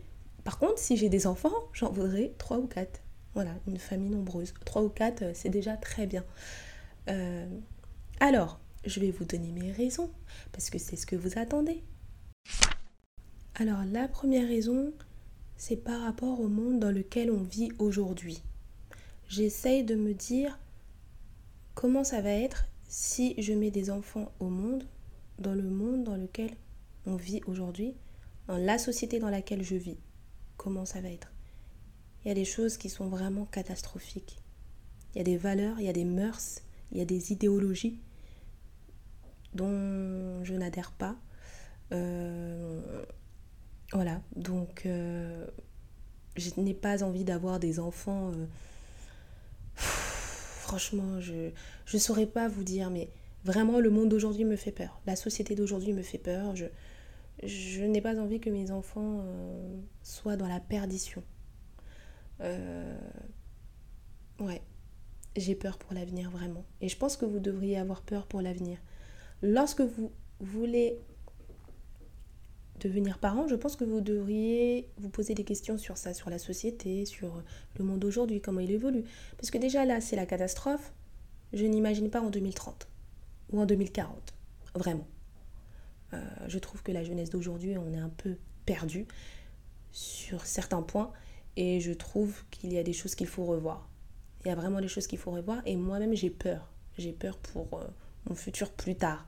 par 0.44 0.60
contre, 0.60 0.78
si 0.78 0.98
j'ai 0.98 1.10
des 1.10 1.26
enfants, 1.28 1.54
j'en 1.74 1.92
voudrais 1.92 2.34
trois 2.38 2.58
ou 2.58 2.68
quatre. 2.68 3.02
Voilà, 3.34 3.52
une 3.68 3.80
famille 3.80 4.10
nombreuse. 4.10 4.54
Trois 4.66 4.84
ou 4.84 4.90
quatre, 4.90 5.24
c'est 5.34 5.50
déjà 5.50 5.78
très 5.78 6.06
bien. 6.06 6.24
Euh, 7.10 7.48
alors, 8.20 8.60
je 8.86 9.00
vais 9.00 9.12
vous 9.12 9.26
donner 9.26 9.52
mes 9.52 9.72
raisons, 9.72 10.12
parce 10.52 10.70
que 10.70 10.78
c'est 10.78 10.96
ce 10.96 11.06
que 11.06 11.16
vous 11.16 11.38
attendez. 11.38 11.84
Alors 13.56 13.84
la 13.86 14.08
première 14.08 14.48
raison, 14.48 14.94
c'est 15.58 15.78
par 15.78 16.02
rapport 16.02 16.40
au 16.40 16.48
monde 16.48 16.80
dans 16.80 16.92
lequel 16.92 17.32
on 17.32 17.44
vit 17.44 17.72
aujourd'hui. 17.80 18.42
J'essaye 19.30 19.84
de 19.84 19.96
me 19.96 20.14
dire 20.14 20.60
comment 21.76 22.04
ça 22.04 22.22
va 22.22 22.32
être 22.32 22.66
si 22.88 23.36
je 23.42 23.54
mets 23.54 23.72
des 23.72 23.90
enfants 23.90 24.32
au 24.40 24.50
monde, 24.50 24.84
dans 25.40 25.56
le 25.56 25.70
monde 25.70 26.04
dans 26.04 26.18
lequel 26.18 26.52
on 27.06 27.16
vit 27.16 27.42
aujourd'hui, 27.48 27.96
dans 28.48 28.58
la 28.58 28.78
société 28.78 29.20
dans 29.20 29.30
laquelle 29.30 29.64
je 29.64 29.76
vis, 29.76 29.98
comment 30.58 30.86
ça 30.86 31.02
va 31.02 31.10
être? 31.10 31.32
Il 32.24 32.28
y 32.28 32.32
a 32.32 32.36
des 32.36 32.46
choses 32.46 32.78
qui 32.78 32.90
sont 32.90 33.08
vraiment 33.08 33.46
catastrophiques. 33.46 34.38
Il 35.14 35.18
y 35.18 35.22
a 35.22 35.24
des 35.24 35.38
valeurs, 35.38 35.80
il 35.80 35.86
y 35.86 35.90
a 35.90 35.94
des 35.94 36.06
mœurs, 36.06 36.62
il 36.92 36.98
y 36.98 37.02
a 37.02 37.06
des 37.06 37.32
idéologies 37.32 38.00
dont 39.56 40.44
je 40.44 40.54
n'adhère 40.54 40.92
pas. 40.92 41.16
Euh, 41.92 43.04
voilà, 43.92 44.22
donc 44.36 44.86
euh, 44.86 45.46
je 46.36 46.50
n'ai 46.58 46.74
pas 46.74 47.04
envie 47.04 47.24
d'avoir 47.24 47.60
des 47.60 47.80
enfants. 47.80 48.32
Euh, 48.32 48.46
franchement, 49.76 51.20
je 51.20 51.52
ne 51.94 52.00
saurais 52.00 52.26
pas 52.26 52.48
vous 52.48 52.64
dire, 52.64 52.90
mais 52.90 53.10
vraiment 53.44 53.80
le 53.80 53.90
monde 53.90 54.10
d'aujourd'hui 54.10 54.46
me 54.46 54.56
fait 54.56 54.72
peur. 54.72 55.02
La 55.06 55.16
société 55.16 55.56
d'aujourd'hui 55.56 55.94
me 55.94 56.02
fait 56.02 56.18
peur. 56.18 56.56
Je, 56.56 56.66
je 57.44 57.84
n'ai 57.84 58.02
pas 58.02 58.20
envie 58.20 58.40
que 58.40 58.50
mes 58.50 58.72
enfants 58.72 59.24
soient 60.02 60.38
dans 60.38 60.48
la 60.48 60.60
perdition. 60.60 61.24
ouais, 64.40 64.62
j'ai 65.36 65.56
peur 65.56 65.78
pour 65.78 65.94
l'avenir 65.94 66.30
vraiment. 66.32 66.66
Et 66.82 66.90
je 66.90 66.98
pense 66.98 67.18
que 67.18 67.26
vous 67.26 67.40
devriez 67.40 67.78
avoir 67.78 68.02
peur 68.02 68.26
pour 68.26 68.42
l'avenir. 68.42 68.80
Lorsque 69.44 69.82
vous 69.82 70.10
voulez 70.40 70.98
devenir 72.80 73.20
parent, 73.20 73.46
je 73.50 73.56
pense 73.56 73.76
que 73.76 73.84
vous 73.84 74.00
devriez 74.00 74.90
vous 74.98 75.10
poser 75.10 75.34
des 75.36 75.44
questions 75.44 75.78
sur 75.78 75.98
ça, 75.98 76.14
sur 76.14 76.30
la 76.30 76.40
société, 76.40 77.06
sur 77.06 77.44
le 77.78 77.84
monde 77.84 78.06
aujourd'hui, 78.06 78.40
comment 78.40 78.62
il 78.62 78.72
évolue. 78.72 79.04
Parce 79.36 79.52
que 79.52 79.58
déjà 79.58 79.84
là, 79.84 80.00
c'est 80.00 80.16
la 80.16 80.26
catastrophe. 80.26 80.94
Je 81.52 81.66
n'imagine 81.66 82.10
pas 82.10 82.22
en 82.22 82.30
2030 82.30 82.88
ou 83.52 83.60
en 83.60 83.66
2040. 83.66 84.34
Vraiment. 84.76 85.08
Euh, 86.14 86.22
je 86.48 86.58
trouve 86.58 86.82
que 86.82 86.94
la 86.94 87.04
jeunesse 87.04 87.30
d'aujourd'hui, 87.30 87.78
on 87.78 87.92
est 87.92 88.00
un 88.00 88.10
peu 88.10 88.38
perdu 88.66 89.06
sur 89.92 90.46
certains 90.46 90.84
points 90.84 91.12
et 91.58 91.82
je 91.82 91.92
trouve 91.92 92.44
qu'il 92.50 92.72
y 92.72 92.78
a 92.78 92.84
des 92.84 92.94
choses 92.94 93.14
qu'il 93.14 93.28
faut 93.28 93.44
revoir. 93.44 93.90
Il 94.46 94.48
y 94.48 94.52
a 94.52 94.56
vraiment 94.56 94.80
des 94.80 94.88
choses 94.88 95.06
qu'il 95.06 95.20
faut 95.20 95.32
revoir 95.32 95.62
et 95.66 95.76
moi-même 95.76 96.16
j'ai 96.16 96.30
peur. 96.30 96.72
J'ai 96.98 97.12
peur 97.12 97.38
pour 97.38 97.68
euh, 97.74 97.88
mon 98.30 98.36
futur 98.36 98.72
plus 98.72 98.96
tard. 98.96 99.26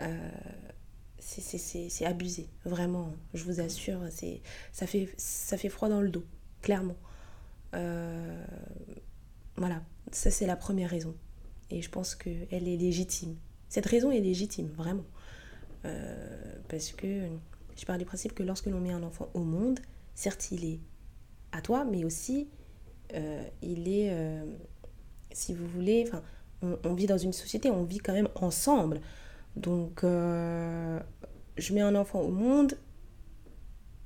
Euh, 0.00 0.30
c'est 1.18 2.06
abusé, 2.06 2.48
vraiment, 2.64 3.12
je 3.34 3.44
vous 3.44 3.60
assure, 3.60 4.00
ça 4.72 4.86
fait, 4.86 5.08
ça 5.16 5.56
fait 5.56 5.68
froid 5.68 5.88
dans 5.88 6.00
le 6.00 6.08
dos, 6.08 6.24
clairement. 6.62 6.96
Euh, 7.74 8.44
voilà, 9.56 9.82
ça 10.12 10.30
c'est 10.30 10.46
la 10.46 10.56
première 10.56 10.90
raison. 10.90 11.14
Et 11.70 11.82
je 11.82 11.90
pense 11.90 12.14
qu'elle 12.14 12.46
est 12.50 12.76
légitime. 12.76 13.36
Cette 13.68 13.86
raison 13.86 14.10
est 14.10 14.20
légitime, 14.20 14.68
vraiment. 14.68 15.04
Euh, 15.84 16.54
parce 16.68 16.92
que 16.92 17.28
je 17.76 17.84
parle 17.84 17.98
du 17.98 18.04
principe 18.04 18.34
que 18.34 18.42
lorsque 18.42 18.66
l'on 18.66 18.80
met 18.80 18.92
un 18.92 19.02
enfant 19.02 19.28
au 19.34 19.42
monde, 19.42 19.80
certes 20.14 20.50
il 20.52 20.64
est 20.64 20.80
à 21.52 21.60
toi, 21.60 21.84
mais 21.84 22.04
aussi 22.04 22.48
euh, 23.14 23.42
il 23.62 23.88
est, 23.88 24.12
si 25.32 25.54
vous 25.54 25.66
voulez, 25.66 26.08
on, 26.62 26.94
vit 26.94 27.06
dans 27.06 27.18
une 27.18 27.32
société, 27.32 27.70
on 27.70 27.82
vit 27.82 27.98
quand 27.98 28.12
même 28.12 28.28
ensemble. 28.36 29.00
Donc, 29.56 30.04
euh, 30.04 31.00
je 31.56 31.74
mets 31.74 31.80
un 31.80 31.94
enfant 31.94 32.20
au 32.20 32.30
monde 32.30 32.74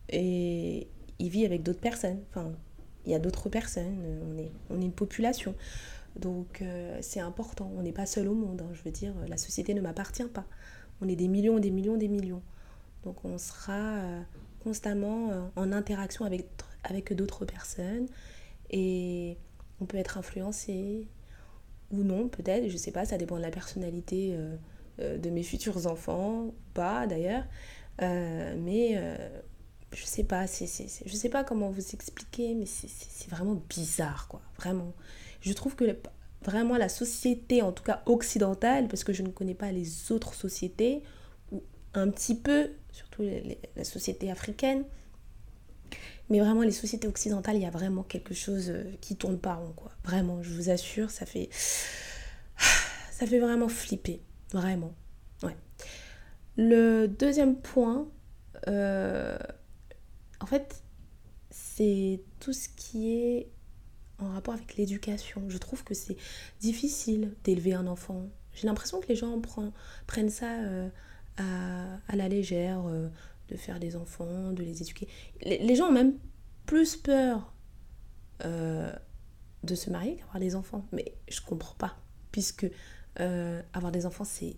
et 0.09 0.89
il 1.19 1.29
vit 1.29 1.45
avec 1.45 1.63
d'autres 1.63 1.81
personnes. 1.81 2.21
Enfin, 2.31 2.53
il 3.05 3.13
y 3.13 3.15
a 3.15 3.19
d'autres 3.19 3.49
personnes. 3.49 3.99
On 4.31 4.39
est, 4.39 4.53
on 4.71 4.81
est 4.81 4.85
une 4.85 4.93
population. 4.93 5.55
Donc, 6.17 6.63
euh, 6.63 6.99
c'est 7.03 7.21
important. 7.21 7.71
On 7.77 7.83
n'est 7.83 7.93
pas 7.93 8.07
seul 8.07 8.29
au 8.29 8.35
monde. 8.35 8.63
Hein. 8.63 8.71
Je 8.73 8.83
veux 8.83 8.93
dire, 8.93 9.13
la 9.29 9.37
société 9.37 9.75
ne 9.75 9.81
m'appartient 9.81 10.25
pas. 10.25 10.47
On 11.01 11.09
est 11.09 11.17
des 11.17 11.29
millions, 11.29 11.59
des 11.59 11.71
millions, 11.71 11.97
des 11.97 12.09
millions. 12.09 12.43
Donc, 13.03 13.25
on 13.25 13.37
sera 13.39 13.97
euh, 13.97 14.23
constamment 14.63 15.51
en 15.57 15.73
interaction 15.73 16.25
avec, 16.25 16.47
avec 16.85 17.13
d'autres 17.13 17.45
personnes. 17.45 18.07
Et 18.71 19.37
on 19.81 19.87
peut 19.87 19.97
être 19.97 20.17
influencé 20.17 21.09
ou 21.91 22.05
non, 22.05 22.29
peut-être. 22.29 22.69
Je 22.69 22.75
ne 22.75 22.79
sais 22.79 22.93
pas, 22.93 23.05
ça 23.05 23.17
dépend 23.17 23.37
de 23.37 23.43
la 23.43 23.51
personnalité 23.51 24.37
de 25.01 25.31
mes 25.31 25.43
futurs 25.43 25.87
enfants, 25.87 26.53
pas 26.75 27.07
d'ailleurs. 27.07 27.45
Euh, 28.03 28.55
mais 28.57 28.93
euh, 28.95 29.17
je 29.93 30.05
sais 30.05 30.25
pas, 30.25 30.47
je 30.47 31.15
sais 31.15 31.29
pas 31.29 31.45
comment 31.45 31.71
vous 31.71 31.95
expliquer, 31.95 32.55
mais 32.55 32.67
c'est 32.67 33.31
vraiment 33.31 33.63
bizarre, 33.69 34.29
quoi. 34.29 34.41
Vraiment. 34.57 34.95
Je 35.41 35.53
trouve 35.53 35.75
que 35.75 35.97
vraiment 36.43 36.77
la 36.77 36.89
société, 36.89 37.63
en 37.63 37.73
tout 37.73 37.83
cas 37.83 38.03
occidentale, 38.07 38.89
parce 38.89 39.05
que 39.05 39.13
je 39.13 39.23
ne 39.23 39.29
connais 39.29 39.55
pas 39.55 39.73
les 39.73 40.13
autres 40.13 40.35
sociétés, 40.35 41.03
ou 41.53 41.63
un 41.95 42.09
petit 42.11 42.37
peu, 42.37 42.71
surtout 42.93 43.25
la 43.77 43.85
société 43.85 44.31
africaine, 44.31 44.85
mais 46.31 46.39
vraiment 46.39 46.63
les 46.63 46.71
sociétés 46.71 47.09
occidentales, 47.09 47.57
il 47.57 47.63
y 47.63 47.67
a 47.67 47.71
vraiment 47.71 48.05
quelque 48.05 48.35
chose 48.35 48.73
qui 49.01 49.17
tourne 49.17 49.39
pas 49.39 49.55
rond, 49.55 49.73
quoi. 49.75 49.91
Vraiment, 50.05 50.43
je 50.43 50.51
vous 50.55 50.71
assure, 50.71 51.11
ça 51.11 51.27
fait. 51.27 51.49
Ça 53.13 53.27
fait 53.27 53.39
vraiment 53.39 53.69
flipper. 53.69 54.23
Vraiment. 54.53 54.95
Ouais. 55.43 55.57
Le 56.57 57.07
deuxième 57.07 57.57
point, 57.57 58.09
euh, 58.69 59.39
en 60.41 60.47
fait, 60.47 60.83
c'est 61.51 62.21
tout 62.41 62.53
ce 62.53 62.69
qui 62.69 63.13
est 63.13 63.51
en 64.19 64.29
rapport 64.31 64.55
avec 64.55 64.77
l'éducation. 64.77 65.43
Je 65.49 65.59
trouve 65.59 65.85
que 65.85 65.95
c'est 65.95 66.17
difficile 66.61 67.35
d'élever 67.45 67.75
un 67.75 67.87
enfant. 67.87 68.29
J'ai 68.53 68.67
l'impression 68.67 69.01
que 69.01 69.09
les 69.09 69.17
gens 69.17 69.41
prennent 70.07 70.31
ça 70.31 70.51
euh, 70.51 70.89
à, 71.39 72.17
la 72.17 72.29
légère, 72.29 72.87
euh, 72.87 73.09
de 73.49 73.57
faire 73.57 73.81
des 73.81 73.97
enfants, 73.97 74.53
de 74.53 74.63
les 74.63 74.83
éduquer. 74.83 75.09
Les, 75.43 75.75
gens 75.75 75.89
ont 75.89 75.93
même 75.93 76.15
plus 76.67 76.97
peur 76.97 77.55
de 78.43 79.75
se 79.75 79.91
marier 79.91 80.17
qu'avoir 80.17 80.41
des 80.41 80.55
enfants. 80.55 80.87
Mais 80.93 81.15
je 81.29 81.41
comprends 81.41 81.75
pas, 81.77 81.97
puisque 82.33 82.67
euh, 83.19 83.61
avoir 83.73 83.93
des 83.93 84.07
enfants, 84.07 84.25
c'est 84.25 84.57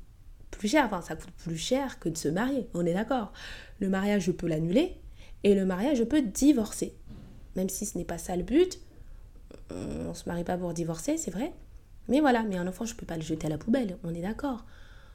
plus 0.51 0.69
cher. 0.69 0.85
Enfin, 0.85 1.01
ça 1.01 1.17
coûte 1.17 1.33
plus 1.39 1.57
cher 1.57 1.99
que 1.99 2.09
de 2.09 2.17
se 2.17 2.29
marier. 2.29 2.69
On 2.75 2.85
est 2.85 2.95
d'accord. 2.95 3.33
Le 3.81 3.89
mariage, 3.89 4.25
je 4.25 4.33
peux 4.33 4.47
l'annuler. 4.47 4.97
Et 5.45 5.55
le 5.55 5.65
mariage, 5.65 5.99
je 5.99 6.05
peux 6.05 6.23
divorcer. 6.23 6.95
Même 7.57 7.69
si 7.69 7.87
ce 7.87 7.97
n'est 7.99 8.05
pas 8.05 8.19
ça 8.19 8.37
le 8.37 8.43
but. 8.43 8.79
On 9.71 10.11
ne 10.11 10.15
se 10.15 10.29
marie 10.29 10.45
pas 10.45 10.59
pour 10.59 10.75
divorcer, 10.75 11.17
c'est 11.17 11.31
vrai. 11.31 11.53
Mais 12.09 12.21
voilà, 12.21 12.43
mais 12.43 12.57
un 12.57 12.67
enfant, 12.67 12.85
je 12.85 12.95
ne 12.95 12.99
peux 12.99 13.07
pas 13.07 13.17
le 13.17 13.23
jeter 13.23 13.47
à 13.47 13.51
la 13.51 13.59
poubelle. 13.59 13.97
On 14.05 14.15
est 14.15 14.21
d'accord. 14.21 14.67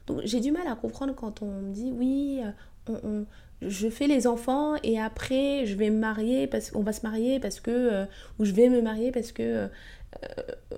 Donc 0.08 0.22
j'ai 0.24 0.40
du 0.40 0.50
mal 0.50 0.66
à 0.66 0.74
comprendre 0.74 1.14
quand 1.14 1.42
on 1.42 1.60
me 1.60 1.72
dit 1.72 1.92
oui, 1.94 2.40
euh, 2.88 3.24
je 3.60 3.88
fais 3.88 4.06
les 4.06 4.26
enfants 4.26 4.76
et 4.82 4.98
après 4.98 5.66
je 5.66 5.74
vais 5.74 5.90
me 5.90 5.98
marier 5.98 6.46
parce 6.46 6.70
qu'on 6.70 6.82
va 6.82 6.92
se 6.92 7.06
marier 7.06 7.40
parce 7.40 7.60
que 7.60 7.70
euh, 7.70 8.04
ou 8.38 8.46
je 8.46 8.52
vais 8.52 8.70
me 8.70 8.80
marier 8.80 9.12
parce 9.12 9.32
que 9.32 9.68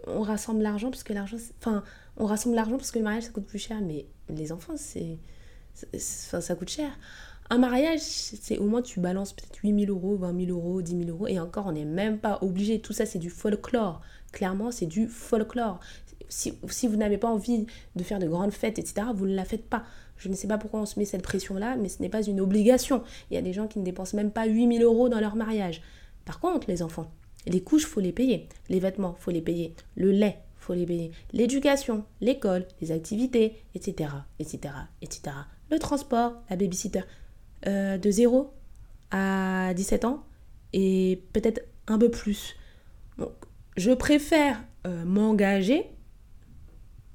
on 0.06 0.22
rassemble 0.22 0.62
l'argent 0.62 0.90
parce 0.90 1.02
que 1.02 1.12
l'argent 1.12 1.36
enfin 1.58 1.82
on 2.16 2.26
rassemble 2.26 2.54
l'argent 2.54 2.76
parce 2.76 2.90
que 2.90 2.98
le 2.98 3.04
mariage 3.04 3.24
ça 3.24 3.30
coûte 3.30 3.46
plus 3.46 3.58
cher, 3.58 3.80
mais 3.80 4.06
les 4.28 4.52
enfants, 4.52 4.74
c'est. 4.76 5.18
ça 5.98 6.54
coûte 6.54 6.68
cher. 6.68 6.90
Un 7.52 7.58
mariage, 7.58 8.00
c'est 8.00 8.58
au 8.58 8.66
moins 8.66 8.80
tu 8.80 9.00
balances 9.00 9.32
peut-être 9.32 9.58
8 9.62 9.86
000 9.86 9.90
euros, 9.90 10.16
20 10.16 10.46
000 10.46 10.56
euros, 10.56 10.82
10 10.82 11.04
000 11.04 11.10
euros, 11.10 11.26
et 11.26 11.40
encore, 11.40 11.66
on 11.66 11.72
n'est 11.72 11.84
même 11.84 12.18
pas 12.18 12.38
obligé. 12.42 12.80
Tout 12.80 12.92
ça, 12.92 13.06
c'est 13.06 13.18
du 13.18 13.28
folklore. 13.28 14.00
Clairement, 14.30 14.70
c'est 14.70 14.86
du 14.86 15.08
folklore. 15.08 15.80
Si, 16.28 16.54
si 16.68 16.86
vous 16.86 16.96
n'avez 16.96 17.18
pas 17.18 17.28
envie 17.28 17.66
de 17.96 18.02
faire 18.04 18.20
de 18.20 18.28
grandes 18.28 18.52
fêtes, 18.52 18.78
etc., 18.78 19.08
vous 19.12 19.26
ne 19.26 19.34
la 19.34 19.44
faites 19.44 19.68
pas. 19.68 19.82
Je 20.16 20.28
ne 20.28 20.34
sais 20.34 20.46
pas 20.46 20.58
pourquoi 20.58 20.80
on 20.80 20.86
se 20.86 20.96
met 20.98 21.04
cette 21.04 21.22
pression-là, 21.22 21.74
mais 21.76 21.88
ce 21.88 22.00
n'est 22.00 22.08
pas 22.08 22.22
une 22.22 22.40
obligation. 22.40 23.02
Il 23.30 23.34
y 23.34 23.36
a 23.36 23.42
des 23.42 23.52
gens 23.52 23.66
qui 23.66 23.80
ne 23.80 23.84
dépensent 23.84 24.16
même 24.16 24.30
pas 24.30 24.46
8 24.46 24.78
000 24.78 24.84
euros 24.84 25.08
dans 25.08 25.18
leur 25.18 25.34
mariage. 25.34 25.82
Par 26.24 26.38
contre, 26.38 26.68
les 26.68 26.82
enfants, 26.82 27.10
les 27.46 27.62
couches, 27.62 27.86
faut 27.86 28.00
les 28.00 28.12
payer. 28.12 28.48
Les 28.68 28.80
vêtements, 28.80 29.16
faut 29.18 29.30
les 29.30 29.40
payer. 29.40 29.74
Le 29.96 30.10
lait, 30.10 30.38
faut 30.56 30.74
les 30.74 30.86
payer. 30.86 31.10
L'éducation, 31.32 32.04
l'école, 32.20 32.66
les 32.80 32.92
activités, 32.92 33.62
etc., 33.74 34.10
etc., 34.38 34.74
etc. 35.02 35.36
Le 35.70 35.78
transport, 35.78 36.34
la 36.50 36.56
babysitter. 36.56 37.02
Euh, 37.66 37.98
de 37.98 38.10
0 38.10 38.54
à 39.10 39.74
17 39.74 40.06
ans 40.06 40.24
et 40.72 41.22
peut-être 41.34 41.60
un 41.88 41.98
peu 41.98 42.10
plus. 42.10 42.56
Donc, 43.18 43.32
je 43.76 43.90
préfère 43.90 44.64
euh, 44.86 45.04
m'engager 45.04 45.84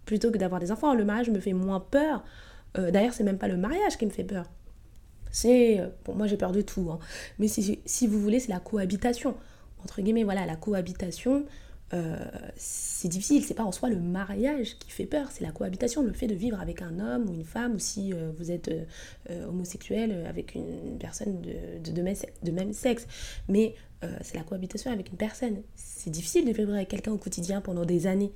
plutôt 0.06 0.30
que 0.30 0.38
d'avoir 0.38 0.62
des 0.62 0.72
enfants. 0.72 0.94
Le 0.94 1.04
mariage 1.04 1.32
me 1.32 1.40
fait 1.40 1.54
moins 1.54 1.80
peur. 1.80 2.24
Euh, 2.78 2.92
d'ailleurs, 2.92 3.14
c'est 3.14 3.24
même 3.24 3.40
pas 3.40 3.48
le 3.48 3.58
mariage 3.58 3.98
qui 3.98 4.06
me 4.06 4.12
fait 4.12 4.24
peur. 4.24 4.46
C'est, 5.32 5.82
pour 6.04 6.16
moi 6.16 6.28
j'ai 6.28 6.38
peur 6.38 6.52
de 6.52 6.62
tout, 6.62 6.92
hein. 6.92 7.00
mais 7.40 7.50
si, 7.50 7.80
si, 7.86 8.08
vous 8.08 8.22
voulez, 8.22 8.40
c'est 8.40 8.52
la 8.52 8.60
cohabitation. 8.60 9.36
Entre 9.86 10.02
guillemets, 10.02 10.24
voilà, 10.24 10.48
la 10.48 10.56
cohabitation, 10.56 11.46
euh, 11.94 12.18
c'est 12.56 13.08
difficile, 13.08 13.46
c'est 13.46 13.54
pas 13.54 13.64
en 13.64 13.72
soi 13.72 13.88
le 13.88 14.00
mariage 14.00 14.80
qui 14.80 14.90
fait 14.90 15.06
peur, 15.06 15.30
c'est 15.30 15.44
la 15.44 15.52
cohabitation, 15.52 16.02
le 16.02 16.12
fait 16.12 16.26
de 16.26 16.34
vivre 16.34 16.60
avec 16.60 16.82
un 16.82 17.00
homme 17.00 17.30
ou 17.30 17.36
une 17.36 17.44
femme, 17.44 17.76
ou 17.76 17.80
si 17.80 18.12
euh, 18.12 18.32
vous 18.36 18.50
êtes 18.50 18.72
euh, 19.30 19.48
homosexuel 19.48 20.26
avec 20.28 20.56
une 20.56 20.98
personne 20.98 21.40
de, 21.40 22.52
même, 22.52 22.74
sexe. 22.74 23.06
Mais 23.48 23.76
c'est 24.22 24.38
la 24.38 24.44
cohabitation 24.44 24.92
avec 24.92 25.10
une 25.10 25.18
personne. 25.18 25.62
C'est 25.76 26.10
difficile 26.10 26.46
de 26.46 26.52
vivre 26.52 26.74
avec 26.74 26.88
quelqu'un 26.88 27.12
au 27.12 27.18
quotidien 27.18 27.62
pendant 27.62 27.86
des 27.86 28.08
années. 28.08 28.32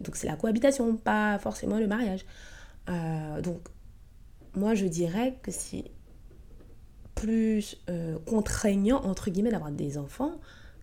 donc 0.00 0.16
c'est 0.16 0.26
la 0.26 0.36
cohabitation, 0.36 0.96
pas 0.96 1.38
forcément 1.38 1.78
le 1.78 1.86
mariage. 1.86 2.24
donc 3.42 3.68
moi 4.54 4.74
je 4.74 4.86
dirais 4.86 5.38
que 5.42 5.50
c'est 5.50 5.84
plus 7.24 7.78
euh, 7.88 8.18
contraignant, 8.26 9.02
entre 9.02 9.30
guillemets, 9.30 9.50
d'avoir 9.50 9.70
des 9.70 9.96
enfants 9.96 10.34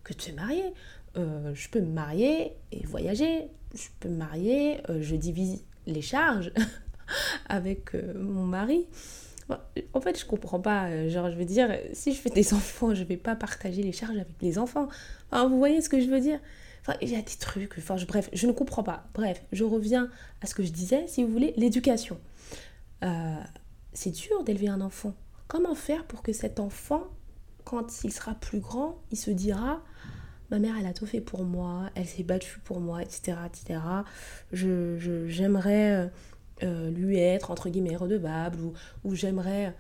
que 0.03 0.11
de 0.13 0.21
se 0.21 0.31
marier. 0.31 0.73
Euh, 1.15 1.53
je 1.53 1.69
peux 1.69 1.81
me 1.81 1.91
marier 1.91 2.53
et 2.71 2.83
voyager, 2.83 3.47
je 3.75 3.87
peux 3.99 4.09
me 4.09 4.17
marier, 4.17 4.79
euh, 4.89 5.03
je 5.03 5.15
divise 5.15 5.63
les 5.85 6.01
charges 6.01 6.51
avec 7.49 7.93
mon 8.15 8.45
mari. 8.45 8.87
En 9.93 10.01
fait, 10.01 10.19
je 10.19 10.25
comprends 10.25 10.61
pas. 10.61 11.09
Genre, 11.09 11.29
je 11.29 11.35
veux 11.35 11.45
dire, 11.45 11.77
si 11.93 12.11
je 12.11 12.19
fais 12.19 12.31
des 12.31 12.53
enfants, 12.55 12.95
je 12.95 13.03
vais 13.03 13.17
pas 13.17 13.35
partager 13.35 13.83
les 13.83 13.91
charges 13.91 14.17
avec 14.17 14.41
les 14.41 14.57
enfants. 14.57 14.87
vous 15.31 15.57
voyez 15.59 15.79
ce 15.81 15.89
que 15.89 15.99
je 16.01 16.07
veux 16.07 16.21
dire? 16.21 16.39
Il 17.01 17.09
y 17.09 17.15
a 17.15 17.21
des 17.21 17.37
trucs. 17.39 17.77
Enfin, 17.77 17.97
bref, 18.07 18.31
je 18.33 18.47
ne 18.47 18.51
comprends 18.51 18.81
pas. 18.81 19.03
Bref, 19.13 19.43
je 19.51 19.63
reviens 19.63 20.09
à 20.41 20.47
ce 20.47 20.55
que 20.55 20.63
je 20.63 20.71
disais. 20.71 21.05
Si 21.07 21.23
vous 21.23 21.31
voulez, 21.31 21.53
l'éducation. 21.55 22.17
c'est 23.93 24.11
dur 24.11 24.43
d'élever 24.43 24.69
un 24.69 24.81
enfant. 24.81 25.13
Comment 25.51 25.75
faire 25.75 26.05
pour 26.05 26.21
que 26.21 26.31
cet 26.31 26.61
enfant, 26.61 27.03
quand 27.65 28.05
il 28.05 28.13
sera 28.13 28.35
plus 28.35 28.61
grand, 28.61 29.01
il 29.11 29.17
se 29.17 29.31
dira 29.31 29.83
ma 30.49 30.59
mère 30.59 30.75
elle 30.79 30.85
a 30.85 30.93
tout 30.93 31.05
fait 31.05 31.19
pour 31.19 31.43
moi, 31.43 31.89
elle 31.95 32.05
s'est 32.05 32.23
battue 32.23 32.59
pour 32.63 32.79
moi, 32.79 33.01
etc. 33.01 33.33
etc. 33.47 33.81
J'aimerais 34.53 35.91
euh, 35.91 36.07
euh, 36.63 36.89
lui 36.89 37.17
être 37.17 37.51
entre 37.51 37.67
guillemets 37.67 37.97
redevable 37.97 38.61
ou, 38.61 38.73
ou 39.03 39.13
j'aimerais. 39.13 39.75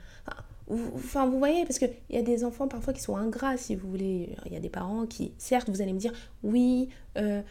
Enfin, 0.69 1.25
vous 1.25 1.37
voyez, 1.37 1.63
parce 1.63 1.79
qu'il 1.79 1.93
y 2.09 2.17
a 2.17 2.21
des 2.21 2.43
enfants 2.43 2.67
parfois 2.67 2.91
qui 2.91 3.01
sont 3.01 3.15
ingrats, 3.15 3.55
si 3.55 3.77
vous 3.77 3.89
voulez. 3.89 4.35
Il 4.47 4.51
y 4.51 4.57
a 4.57 4.59
des 4.59 4.69
parents 4.69 5.05
qui, 5.05 5.31
certes, 5.37 5.69
vous 5.69 5.81
allez 5.81 5.93
me 5.93 5.99
dire, 5.99 6.11
oui, 6.43 6.89
euh, 7.17 7.41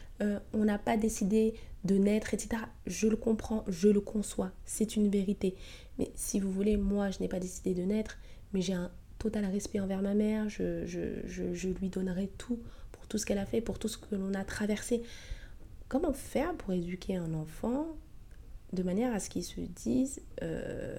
on 0.53 0.67
n'a 0.67 0.79
pas 0.79 0.99
décidé 0.99 1.55
de 1.85 1.97
naître, 1.97 2.35
etc. 2.35 2.63
Je 2.87 3.09
le 3.09 3.17
comprends, 3.17 3.65
je 3.69 3.89
le 3.89 4.01
conçois, 4.01 4.53
c'est 4.65 4.97
une 4.97 5.09
vérité. 5.09 5.55
Mais 5.99 6.11
si 6.15 6.41
vous 6.41 6.51
voulez, 6.51 6.77
moi, 6.77 7.11
je 7.11 7.21
n'ai 7.21 7.29
pas 7.29 7.41
décidé 7.41 7.75
de 7.75 7.83
naître, 7.83 8.19
mais 8.53 8.61
j'ai 8.61 8.75
un 8.75 8.91
total 9.19 9.45
respect 9.47 9.81
envers 9.81 10.03
ma 10.03 10.15
mère, 10.15 10.49
je, 10.49 10.87
je, 10.87 11.69
lui 11.69 11.89
donnerai 11.89 12.29
tout 12.39 12.59
pour 12.93 13.07
tout 13.07 13.19
ce 13.19 13.27
qu'elle 13.27 13.39
a 13.39 13.47
fait, 13.47 13.61
pour 13.61 13.79
tout 13.79 13.89
ce 13.89 13.99
que 13.99 14.15
l'on 14.15 14.35
a 14.35 14.45
traversé. 14.45 15.03
Comment 15.89 16.13
faire 16.13 16.55
pour 16.55 16.73
éduquer 16.73 17.17
un 17.17 17.35
enfant 17.35 17.87
de 18.73 18.83
manière 18.83 19.13
à 19.13 19.21
ce 19.21 19.29
qu'il 19.29 19.45
se 19.45 19.61
dise, 19.61 20.23
euh, 20.43 20.99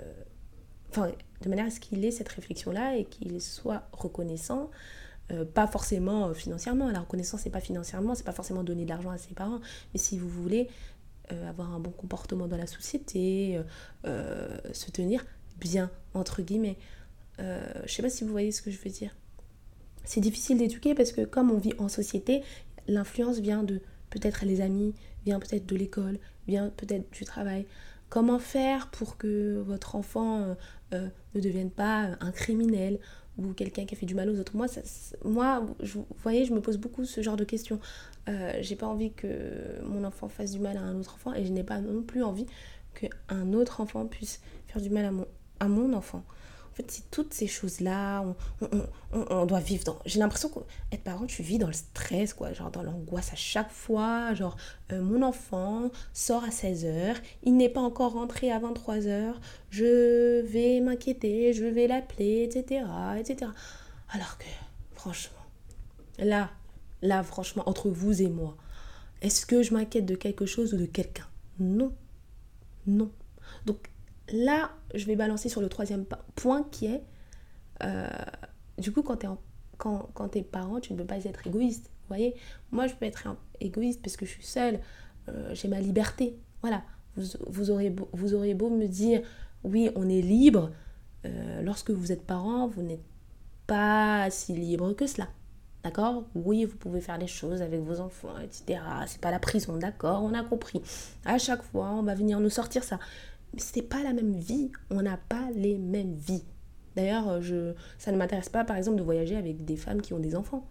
enfin, 0.90 1.12
de 1.42 1.50
manière 1.50 1.66
à 1.66 1.70
ce 1.72 1.80
qu'il 1.80 2.04
ait 2.04 2.12
cette 2.12 2.30
réflexion-là 2.30 2.98
et 2.98 3.06
qu'il 3.06 3.42
soit 3.42 3.88
reconnaissant 3.94 4.70
euh, 5.32 5.46
pas 5.46 5.68
forcément 5.68 6.28
euh, 6.28 6.34
financièrement. 6.34 6.90
La 6.92 7.00
reconnaissance, 7.00 7.42
c'est 7.42 7.50
pas 7.50 7.62
financièrement, 7.62 8.16
c'est 8.16 8.26
pas 8.26 8.32
forcément 8.34 8.64
donner 8.64 8.84
de 8.84 8.90
l'argent 8.90 9.12
à 9.12 9.18
ses 9.18 9.34
parents, 9.34 9.62
mais 9.94 10.00
si 10.00 10.18
vous 10.18 10.28
voulez 10.28 10.68
euh, 11.32 11.50
avoir 11.50 11.74
un 11.74 11.80
bon 11.80 11.92
comportement 11.92 12.48
dans 12.48 12.58
la 12.58 12.68
société, 12.68 13.60
se 14.04 14.92
tenir 14.92 15.26
bien, 15.60 15.90
entre 16.14 16.42
guillemets. 16.42 16.78
Je 17.40 17.92
sais 17.92 18.02
pas 18.02 18.10
si 18.10 18.24
vous 18.24 18.32
voyez 18.32 18.52
ce 18.52 18.62
que 18.62 18.72
je 18.72 18.80
veux 18.80 18.90
dire. 18.90 19.16
C'est 20.04 20.20
difficile 20.20 20.58
d'éduquer 20.58 20.96
parce 20.96 21.12
que 21.12 21.22
comme 21.22 21.52
on 21.52 21.58
vit 21.58 21.74
en 21.78 21.88
société, 21.88 22.44
l'influence 22.88 23.40
vient 23.40 23.64
de 23.64 23.82
peut-être 24.10 24.46
les 24.46 24.62
amis, 24.62 24.94
vient 25.26 25.40
peut-être 25.40 25.66
de 25.66 25.76
l'école, 25.76 26.20
vient 26.48 26.70
peut-être 26.70 27.12
du 27.12 27.24
travail. 27.24 27.66
Comment 28.10 28.40
faire 28.40 28.90
pour 28.90 29.18
que 29.18 29.64
votre 29.66 29.96
enfant 29.96 30.56
ne 30.92 31.40
devienne 31.40 31.72
pas 31.72 32.10
un 32.20 32.32
criminel 32.32 33.00
ou 33.38 33.54
quelqu'un 33.54 33.86
qui 33.86 33.96
a 33.96 33.98
fait 33.98 34.06
du 34.06 34.16
mal 34.16 34.30
aux 34.30 34.40
autres. 34.40 34.56
Moi, 34.56 34.68
moi 35.24 35.66
je, 35.82 35.94
vous 35.94 36.06
voyez, 36.22 36.46
je 36.46 36.54
me 36.54 36.62
pose 36.62 36.78
beaucoup 36.78 37.06
ce 37.06 37.22
genre 37.22 37.38
de 37.38 37.44
questions. 37.44 37.80
Euh, 38.30 38.54
j'ai 38.62 38.76
pas 38.76 38.88
envie 38.88 39.12
que 39.12 39.82
mon 39.84 40.04
enfant 40.04 40.28
fasse 40.28 40.52
du 40.52 40.60
mal 40.60 40.78
à 40.78 40.82
un 40.82 40.96
autre 41.00 41.16
enfant 41.16 41.34
et 41.34 41.46
je 41.46 41.52
n'ai 41.52 41.64
pas 41.64 41.80
non 41.80 42.04
plus 42.04 42.24
envie 42.24 42.46
qu'un 42.94 43.54
autre 43.54 43.82
enfant 43.82 44.06
puisse 44.06 44.42
faire 44.68 44.82
du 44.82 44.90
mal 44.90 45.06
à 45.06 45.12
mon, 45.12 45.26
à 45.60 45.68
mon 45.68 45.94
enfant. 45.94 46.24
En 46.72 46.74
fait, 46.74 46.90
c'est 46.90 47.12
toutes 47.12 47.34
ces 47.34 47.48
choses-là, 47.48 48.24
on, 49.12 49.46
doit 49.46 49.60
vivre 49.60 49.84
dans... 49.84 50.00
J'ai 50.06 50.20
l'impression 50.20 50.50
qu'être 50.50 51.04
parent, 51.04 51.26
tu 51.26 51.44
vis 51.44 51.58
dans 51.58 51.68
le 51.68 51.74
stress, 51.74 52.34
quoi, 52.34 52.54
genre 52.54 52.72
dans 52.72 52.82
l'angoisse 52.82 53.34
à 53.34 53.36
chaque 53.36 53.72
fois, 53.72 54.34
genre 54.34 54.56
euh, 54.94 55.02
mon 55.02 55.22
enfant 55.22 55.92
sort 56.14 56.46
à 56.46 56.50
16h, 56.50 57.18
il 57.44 57.58
n'est 57.58 57.68
pas 57.68 57.82
encore 57.82 58.14
rentré 58.14 58.52
à 58.52 58.60
23h, 58.60 59.34
je 59.70 60.42
vais 60.46 60.80
m'inquiéter, 60.80 61.52
je 61.52 61.66
vais 61.66 61.88
l'appeler, 61.88 62.44
etc., 62.44 62.86
etc. 63.20 63.52
Alors 64.14 64.38
que, 64.38 64.46
franchement, 64.94 65.44
là, 66.20 66.52
là, 67.02 67.22
franchement, 67.22 67.64
entre 67.68 67.90
vous 67.90 68.22
et 68.22 68.30
moi, 68.30 68.56
est-ce 69.22 69.46
que 69.46 69.62
je 69.62 69.74
m'inquiète 69.74 70.06
de 70.06 70.16
quelque 70.16 70.46
chose 70.46 70.74
ou 70.74 70.78
de 70.78 70.86
quelqu'un? 70.86 71.28
Non. 71.60 71.94
Non. 72.88 73.12
Donc, 73.66 73.91
là, 74.32 74.72
je 74.94 75.06
vais 75.06 75.16
balancer 75.16 75.50
sur 75.50 75.62
le 75.62 75.70
troisième 75.70 76.06
point 76.36 76.64
qui 76.72 76.88
est, 76.88 77.04
euh, 77.84 78.08
du 78.78 78.92
coup, 78.92 79.02
quand 79.04 79.18
tu 79.18 79.26
es, 79.26 79.30
quand, 79.78 80.12
parent, 80.52 80.80
tu 80.80 80.94
ne 80.94 80.98
peux 80.98 81.06
pas 81.06 81.24
être 81.26 81.48
égoïste. 81.48 81.86
Vous 81.86 82.08
voyez? 82.08 82.36
Moi, 82.72 82.88
je 82.88 82.94
peux 82.94 83.06
être 83.06 83.28
égoïste 83.60 84.02
parce 84.02 84.18
que 84.18 84.26
je 84.26 84.32
suis 84.32 84.46
seule, 84.46 84.80
euh, 85.30 85.54
j'ai 85.54 85.68
ma 85.68 85.80
liberté. 85.80 86.38
Voilà. 86.62 86.84
Vous, 87.16 87.24
vous, 87.48 87.74
beau, 88.56 88.70
me 88.70 88.86
dire, 88.86 89.22
oui, 89.64 89.90
on 89.96 90.08
est 90.08 90.22
libre. 90.22 90.72
Euh, 91.26 91.62
lorsque 91.62 91.92
vous 91.92 92.12
êtes 92.12 92.26
parent, 92.26 92.68
vous 92.68 92.82
n'êtes 92.82 93.04
pas 93.68 94.30
si 94.30 94.54
libre 94.54 94.94
que 94.94 95.08
cela. 95.08 95.28
D'accord? 95.84 96.26
Oui, 96.36 96.66
vous 96.66 96.78
pouvez 96.78 97.02
faire 97.02 97.18
les 97.18 97.28
choses 97.28 97.62
avec 97.64 97.82
vos 97.82 98.00
enfants, 98.00 98.38
etc. 98.44 98.80
C'est 99.08 99.20
pas 99.20 99.32
la 99.32 99.40
prison, 99.40 99.78
d'accord? 99.78 100.22
On 100.24 100.34
a 100.34 100.44
compris. 100.44 100.82
À 101.26 101.40
chaque 101.40 101.64
fois, 101.64 101.90
on 101.92 102.04
va 102.04 102.14
venir 102.14 102.40
nous 102.40 102.52
sortir 102.52 102.84
ça 102.84 103.00
c'est 103.58 103.82
pas 103.82 104.04
la 104.04 104.14
même 104.14 104.36
vie. 104.36 104.72
On 104.90 105.02
n'a 105.02 105.18
pas 105.18 105.50
les 105.56 105.78
mêmes 105.78 106.16
vies. 106.16 106.44
D'ailleurs, 106.96 107.30
euh, 107.30 107.74
ça 107.98 108.12
ne 108.12 108.18
m'intéresse 108.18 108.50
pas, 108.50 108.64
par 108.64 108.76
exemple, 108.76 108.98
de 108.98 109.04
voyager 109.04 109.36
avec 109.36 109.64
des 109.64 109.78
femmes 109.78 110.02
qui 110.02 110.14
ont 110.14 110.20
des 110.20 110.36
enfants. 110.36 110.68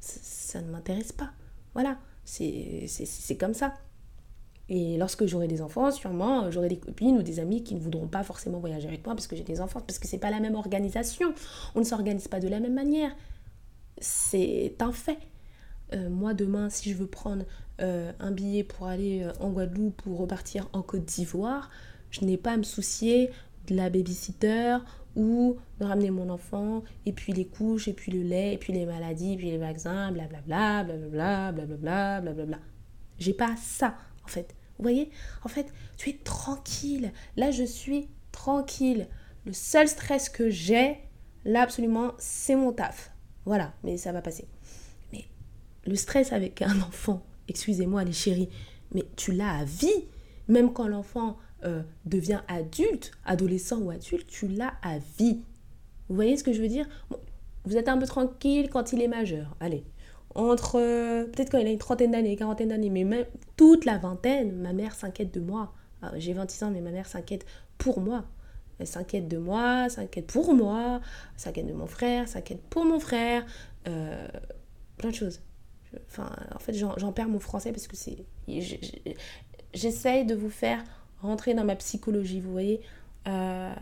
Ça, 0.00 0.60
ne 0.60 0.70
m'intéresse 0.70 1.12
pas. 1.12 1.30
Voilà, 1.74 1.98
c'est 2.24 3.36
comme 3.38 3.54
ça. 3.54 3.74
Et 4.68 4.96
lorsque 4.98 5.26
j'aurai 5.26 5.48
des 5.48 5.62
enfants, 5.62 5.90
sûrement, 5.90 6.44
euh, 6.44 6.50
j'aurai 6.50 6.68
des 6.68 6.78
copines 6.78 7.18
ou 7.18 7.22
des 7.22 7.40
amis 7.40 7.64
qui 7.64 7.74
ne 7.74 7.80
voudront 7.80 8.06
pas 8.06 8.22
forcément 8.22 8.60
voyager 8.60 8.86
avec 8.86 9.04
moi 9.04 9.16
parce 9.16 9.26
que 9.26 9.34
j'ai 9.34 9.42
des 9.42 9.60
enfants, 9.60 9.80
parce 9.80 9.98
que 9.98 10.06
c'est 10.06 10.18
pas 10.18 10.30
la 10.30 10.38
même 10.38 10.54
organisation. 10.54 11.34
On 11.74 11.80
ne 11.80 11.84
s'organise 11.84 12.28
pas 12.28 12.38
de 12.38 12.48
la 12.48 12.60
même 12.60 12.74
manière. 12.74 13.10
C'est 13.98 14.76
un 14.80 14.92
fait. 14.92 15.18
Euh, 15.92 16.08
moi, 16.08 16.34
demain, 16.34 16.70
si 16.70 16.90
je 16.90 16.96
veux 16.96 17.08
prendre 17.08 17.44
un 17.82 18.30
billet 18.30 18.62
pour 18.62 18.88
aller 18.88 19.26
en 19.40 19.48
Guadeloupe 19.48 20.02
ou 20.04 20.14
repartir 20.14 20.68
en 20.74 20.82
Côte 20.82 21.06
d'Ivoire, 21.06 21.70
je 22.10 22.24
n'ai 22.24 22.36
pas 22.36 22.52
à 22.52 22.56
me 22.56 22.62
soucier 22.62 23.30
de 23.66 23.74
la 23.74 23.90
babysitter 23.90 24.78
ou 25.16 25.56
de 25.80 25.84
ramener 25.84 26.10
mon 26.10 26.30
enfant, 26.30 26.82
et 27.06 27.12
puis 27.12 27.32
les 27.32 27.46
couches, 27.46 27.88
et 27.88 27.92
puis 27.92 28.12
le 28.12 28.22
lait, 28.22 28.54
et 28.54 28.58
puis 28.58 28.72
les 28.72 28.86
maladies, 28.86 29.34
et 29.34 29.36
puis 29.36 29.50
les 29.50 29.58
vaccins, 29.58 30.12
blablabla, 30.12 30.84
blablabla, 30.84 31.52
blablabla, 31.52 32.20
blablabla. 32.20 32.58
J'ai 33.18 33.34
pas 33.34 33.54
ça, 33.56 33.96
en 34.24 34.28
fait. 34.28 34.54
Vous 34.78 34.82
voyez? 34.82 35.10
En 35.44 35.48
fait, 35.48 35.72
tu 35.96 36.10
es 36.10 36.14
tranquille. 36.14 37.12
Là, 37.36 37.50
je 37.50 37.64
suis 37.64 38.08
tranquille. 38.32 39.08
Le 39.44 39.52
seul 39.52 39.88
stress 39.88 40.28
que 40.28 40.48
j'ai, 40.48 40.98
là, 41.44 41.62
absolument, 41.62 42.12
c'est 42.18 42.54
mon 42.54 42.72
taf. 42.72 43.12
Voilà, 43.44 43.74
mais 43.82 43.96
ça 43.96 44.12
va 44.12 44.22
passer. 44.22 44.48
Mais 45.12 45.24
le 45.86 45.96
stress 45.96 46.32
avec 46.32 46.62
un 46.62 46.80
enfant, 46.88 47.26
excusez-moi 47.48 48.04
les 48.04 48.12
chéris, 48.12 48.48
mais 48.94 49.04
tu 49.16 49.32
l'as 49.32 49.58
à 49.58 49.64
vie. 49.64 50.04
Même 50.48 50.72
quand 50.72 50.88
l'enfant 50.88 51.36
euh, 51.64 51.82
devient 52.04 52.40
adulte, 52.48 53.12
adolescent 53.24 53.78
ou 53.78 53.90
adulte, 53.90 54.26
tu 54.26 54.48
l'as 54.48 54.74
à 54.82 54.98
vie. 55.18 55.40
Vous 56.08 56.14
voyez 56.14 56.36
ce 56.36 56.44
que 56.44 56.52
je 56.52 56.60
veux 56.60 56.68
dire? 56.68 56.88
Vous 57.64 57.76
êtes 57.76 57.88
un 57.88 57.98
peu 57.98 58.06
tranquille 58.06 58.70
quand 58.70 58.92
il 58.92 59.02
est 59.02 59.08
majeur. 59.08 59.56
Allez, 59.60 59.84
entre 60.34 60.80
euh, 60.80 61.24
peut-être 61.24 61.50
quand 61.50 61.58
il 61.58 61.66
a 61.66 61.70
une 61.70 61.78
trentaine 61.78 62.12
d'années, 62.12 62.36
quarantaine 62.36 62.68
d'années, 62.68 62.90
mais 62.90 63.04
même 63.04 63.26
toute 63.56 63.84
la 63.84 63.98
vingtaine, 63.98 64.56
ma 64.56 64.72
mère 64.72 64.94
s'inquiète 64.94 65.34
de 65.34 65.40
moi. 65.40 65.72
Ah, 66.02 66.12
j'ai 66.16 66.32
26 66.32 66.64
ans, 66.64 66.70
mais 66.70 66.80
ma 66.80 66.90
mère 66.90 67.06
s'inquiète 67.06 67.44
pour 67.78 68.00
moi. 68.00 68.24
Elle 68.78 68.86
s'inquiète 68.86 69.28
de 69.28 69.36
moi, 69.36 69.88
s'inquiète 69.90 70.26
pour 70.26 70.54
moi, 70.54 71.00
s'inquiète 71.36 71.66
de 71.66 71.74
mon 71.74 71.86
frère, 71.86 72.28
s'inquiète 72.28 72.62
pour 72.70 72.86
mon 72.86 72.98
frère, 72.98 73.44
euh, 73.88 74.26
plein 74.96 75.10
de 75.10 75.14
choses. 75.14 75.42
En 76.18 76.58
fait, 76.58 76.72
j'en 76.72 77.12
perds 77.12 77.28
mon 77.28 77.40
français 77.40 77.72
parce 77.72 77.88
que 77.88 77.96
c'est. 77.96 78.24
J'essaye 79.74 80.24
de 80.24 80.34
vous 80.34 80.50
faire 80.50 80.82
rentrer 81.22 81.54
dans 81.54 81.64
ma 81.64 81.76
psychologie, 81.76 82.40
vous 82.40 82.52
voyez. 82.52 82.80
Euh, 83.28 83.74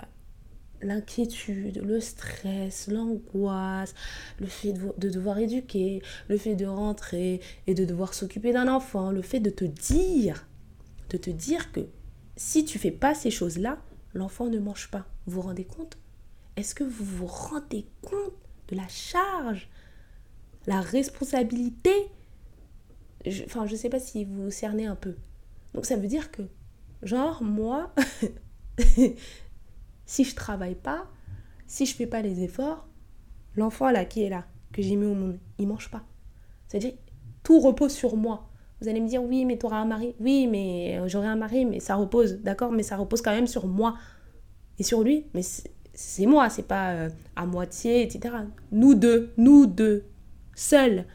l'inquiétude, 0.82 1.82
le 1.84 2.00
stress, 2.00 2.88
l'angoisse, 2.88 3.94
le 4.38 4.46
fait 4.46 4.72
de, 4.72 5.08
devoir 5.08 5.38
éduquer, 5.38 6.02
le 6.28 6.36
fait 6.36 6.54
de 6.54 6.66
rentrer 6.66 7.40
et 7.66 7.74
de 7.74 7.84
devoir 7.84 8.14
s'occuper 8.14 8.52
d'un 8.52 8.68
enfant, 8.68 9.10
le 9.10 9.22
fait 9.22 9.40
de 9.40 9.50
te 9.50 9.64
dire, 9.64 10.46
de 11.10 11.16
te 11.16 11.30
dire 11.30 11.72
que 11.72 11.88
si 12.36 12.64
tu 12.64 12.78
fais 12.78 12.90
pas 12.90 13.14
ces 13.14 13.30
choses-là, 13.30 13.78
l'enfant 14.14 14.46
ne 14.46 14.58
mange 14.58 14.90
pas. 14.90 15.06
Vous 15.26 15.40
vous 15.40 15.48
rendez 15.48 15.64
compte? 15.64 15.98
Est-ce 16.56 16.74
que 16.74 16.84
vous 16.84 17.04
vous 17.04 17.26
rendez 17.26 17.86
compte 18.02 18.34
de 18.68 18.76
la 18.76 18.88
charge, 18.88 19.68
la 20.66 20.80
responsabilité? 20.80 21.92
Enfin, 23.44 23.66
je 23.66 23.72
ne 23.72 23.78
sais 23.78 23.88
pas 23.88 24.00
si 24.00 24.24
vous 24.24 24.50
cernez 24.50 24.86
un 24.86 24.96
peu. 24.96 25.16
Donc 25.74 25.86
ça 25.86 25.96
veut 25.96 26.06
dire 26.06 26.30
que 26.30 26.42
Genre, 27.02 27.42
moi, 27.42 27.94
si 30.06 30.24
je 30.24 30.34
travaille 30.34 30.74
pas, 30.74 31.06
si 31.66 31.86
je 31.86 31.94
fais 31.94 32.06
pas 32.06 32.22
les 32.22 32.42
efforts, 32.42 32.86
l'enfant 33.54 33.90
là 33.90 34.04
qui 34.04 34.22
est 34.22 34.30
là, 34.30 34.46
que 34.72 34.82
j'ai 34.82 34.96
mis 34.96 35.06
au 35.06 35.14
monde, 35.14 35.38
il 35.58 35.68
mange 35.68 35.90
pas. 35.90 36.02
C'est-à-dire, 36.66 36.94
tout 37.42 37.60
repose 37.60 37.92
sur 37.92 38.16
moi. 38.16 38.48
Vous 38.80 38.88
allez 38.88 39.00
me 39.00 39.08
dire, 39.08 39.22
oui, 39.22 39.44
mais 39.44 39.58
tu 39.58 39.66
auras 39.66 39.78
un 39.78 39.84
mari. 39.84 40.14
Oui, 40.20 40.46
mais 40.46 41.00
j'aurai 41.06 41.26
un 41.26 41.36
mari, 41.36 41.64
mais 41.64 41.80
ça 41.80 41.96
repose, 41.96 42.40
d'accord 42.42 42.72
Mais 42.72 42.82
ça 42.82 42.96
repose 42.96 43.22
quand 43.22 43.32
même 43.32 43.46
sur 43.46 43.66
moi 43.66 43.96
et 44.78 44.82
sur 44.82 45.02
lui. 45.02 45.26
Mais 45.34 45.42
c'est 45.94 46.26
moi, 46.26 46.48
c'est 46.48 46.66
pas 46.66 46.92
euh, 46.92 47.10
à 47.34 47.44
moitié, 47.44 48.02
etc. 48.02 48.34
Nous 48.70 48.94
deux, 48.94 49.32
nous 49.36 49.66
deux, 49.66 50.04
seuls. 50.54 51.06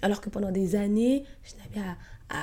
Alors 0.00 0.20
que 0.20 0.30
pendant 0.30 0.50
des 0.50 0.76
années, 0.76 1.24
je 1.42 1.52
n'avais 1.56 1.86
à, 2.30 2.36